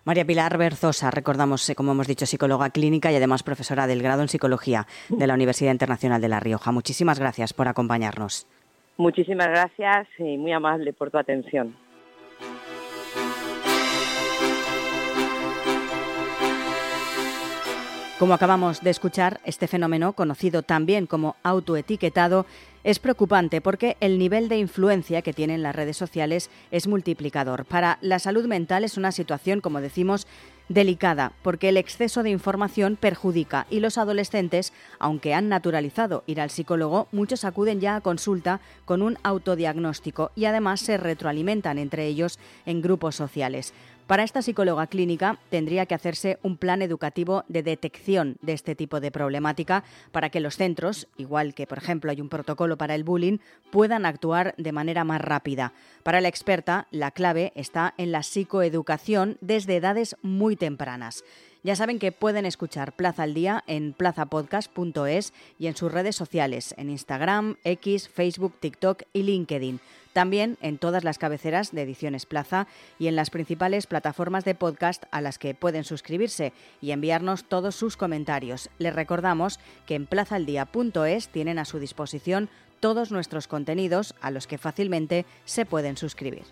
María 0.05 0.25
Pilar 0.25 0.57
Berzosa, 0.57 1.11
recordamos, 1.11 1.69
eh, 1.69 1.75
como 1.75 1.91
hemos 1.91 2.07
dicho, 2.07 2.25
psicóloga 2.25 2.69
clínica 2.69 3.11
y 3.11 3.15
además 3.15 3.43
profesora 3.43 3.87
del 3.87 4.01
grado 4.01 4.21
en 4.21 4.29
psicología 4.29 4.87
de 5.09 5.27
la 5.27 5.33
Universidad 5.33 5.71
Internacional 5.71 6.21
de 6.21 6.29
La 6.29 6.39
Rioja. 6.39 6.71
Muchísimas 6.71 7.19
gracias 7.19 7.53
por 7.53 7.67
acompañarnos. 7.67 8.47
Muchísimas 8.95 9.47
gracias 9.47 10.07
y 10.17 10.37
muy 10.37 10.53
amable 10.53 10.93
por 10.93 11.11
tu 11.11 11.17
atención. 11.17 11.75
Como 18.19 18.33
acabamos 18.33 18.81
de 18.81 18.89
escuchar, 18.89 19.39
este 19.45 19.67
fenómeno, 19.67 20.13
conocido 20.13 20.63
también 20.63 21.05
como 21.05 21.35
autoetiquetado, 21.43 22.47
es 22.83 22.97
preocupante 22.97 23.61
porque 23.61 23.95
el 23.99 24.17
nivel 24.17 24.49
de 24.49 24.57
influencia 24.57 25.21
que 25.21 25.33
tienen 25.33 25.61
las 25.61 25.75
redes 25.75 25.97
sociales 25.97 26.49
es 26.71 26.87
multiplicador. 26.87 27.65
Para 27.65 27.99
la 28.01 28.17
salud 28.17 28.47
mental 28.47 28.83
es 28.83 28.97
una 28.97 29.11
situación, 29.11 29.61
como 29.61 29.81
decimos, 29.81 30.25
delicada, 30.67 31.33
porque 31.43 31.69
el 31.69 31.77
exceso 31.77 32.23
de 32.23 32.31
información 32.31 32.95
perjudica 32.95 33.67
y 33.69 33.81
los 33.81 33.99
adolescentes, 33.99 34.73
aunque 34.97 35.35
han 35.35 35.47
naturalizado 35.47 36.23
ir 36.25 36.41
al 36.41 36.49
psicólogo, 36.49 37.07
muchos 37.11 37.45
acuden 37.45 37.79
ya 37.79 37.97
a 37.97 38.01
consulta 38.01 38.61
con 38.85 39.03
un 39.03 39.19
autodiagnóstico 39.21 40.31
y 40.35 40.45
además 40.45 40.79
se 40.79 40.97
retroalimentan 40.97 41.77
entre 41.77 42.07
ellos 42.07 42.39
en 42.65 42.81
grupos 42.81 43.15
sociales. 43.15 43.75
Para 44.07 44.23
esta 44.23 44.41
psicóloga 44.41 44.87
clínica 44.87 45.37
tendría 45.49 45.85
que 45.85 45.93
hacerse 45.93 46.39
un 46.41 46.55
plan 46.55 46.81
educativo 46.81 47.43
de 47.49 47.61
detección 47.61 48.37
de 48.41 48.53
este 48.53 48.73
tipo 48.73 49.01
de 49.01 49.11
problemática 49.11 49.83
para 50.13 50.29
que 50.29 50.39
los 50.39 50.55
centros, 50.55 51.09
igual 51.17 51.53
que 51.53 51.67
por 51.67 51.79
ejemplo 51.79 52.09
hay 52.09 52.21
un 52.21 52.29
protocolo 52.29 52.77
para 52.77 52.95
el 52.95 53.03
bullying, 53.03 53.39
puedan 53.69 54.05
actuar 54.05 54.55
de 54.57 54.71
manera 54.71 55.03
más 55.03 55.19
rápida. 55.19 55.73
Para 56.03 56.21
la 56.21 56.29
experta, 56.29 56.87
la 56.89 57.11
clave 57.11 57.51
está 57.55 57.93
en 57.97 58.13
la 58.13 58.23
psicoeducación 58.23 59.37
desde 59.41 59.75
edades 59.75 60.15
muy 60.21 60.55
tempranas. 60.55 61.25
Ya 61.63 61.75
saben 61.75 61.99
que 61.99 62.11
pueden 62.11 62.45
escuchar 62.45 62.93
Plaza 62.93 63.23
al 63.23 63.33
Día 63.33 63.63
en 63.67 63.93
plazapodcast.es 63.93 65.33
y 65.59 65.67
en 65.67 65.75
sus 65.75 65.91
redes 65.91 66.15
sociales, 66.15 66.73
en 66.77 66.89
Instagram, 66.89 67.57
X, 67.63 68.09
Facebook, 68.09 68.53
TikTok 68.59 69.03
y 69.13 69.23
LinkedIn. 69.23 69.79
También 70.13 70.57
en 70.61 70.79
todas 70.79 71.03
las 71.03 71.19
cabeceras 71.19 71.71
de 71.71 71.83
Ediciones 71.83 72.25
Plaza 72.25 72.67
y 72.97 73.07
en 73.07 73.15
las 73.15 73.29
principales 73.29 73.85
plataformas 73.85 74.45
de 74.45 74.55
podcast 74.55 75.03
a 75.11 75.21
las 75.21 75.37
que 75.37 75.53
pueden 75.53 75.83
suscribirse 75.83 76.53
y 76.81 76.89
enviarnos 76.89 77.43
todos 77.43 77.75
sus 77.75 77.97
comentarios. 77.97 78.69
Les 78.79 78.95
recordamos 78.95 79.59
que 79.85 79.93
en 79.93 80.07
plazaldía.es 80.07 81.29
tienen 81.29 81.59
a 81.59 81.65
su 81.65 81.77
disposición 81.77 82.49
todos 82.79 83.11
nuestros 83.11 83.47
contenidos 83.47 84.15
a 84.21 84.31
los 84.31 84.47
que 84.47 84.57
fácilmente 84.57 85.25
se 85.45 85.65
pueden 85.65 85.97
suscribir. 85.97 86.45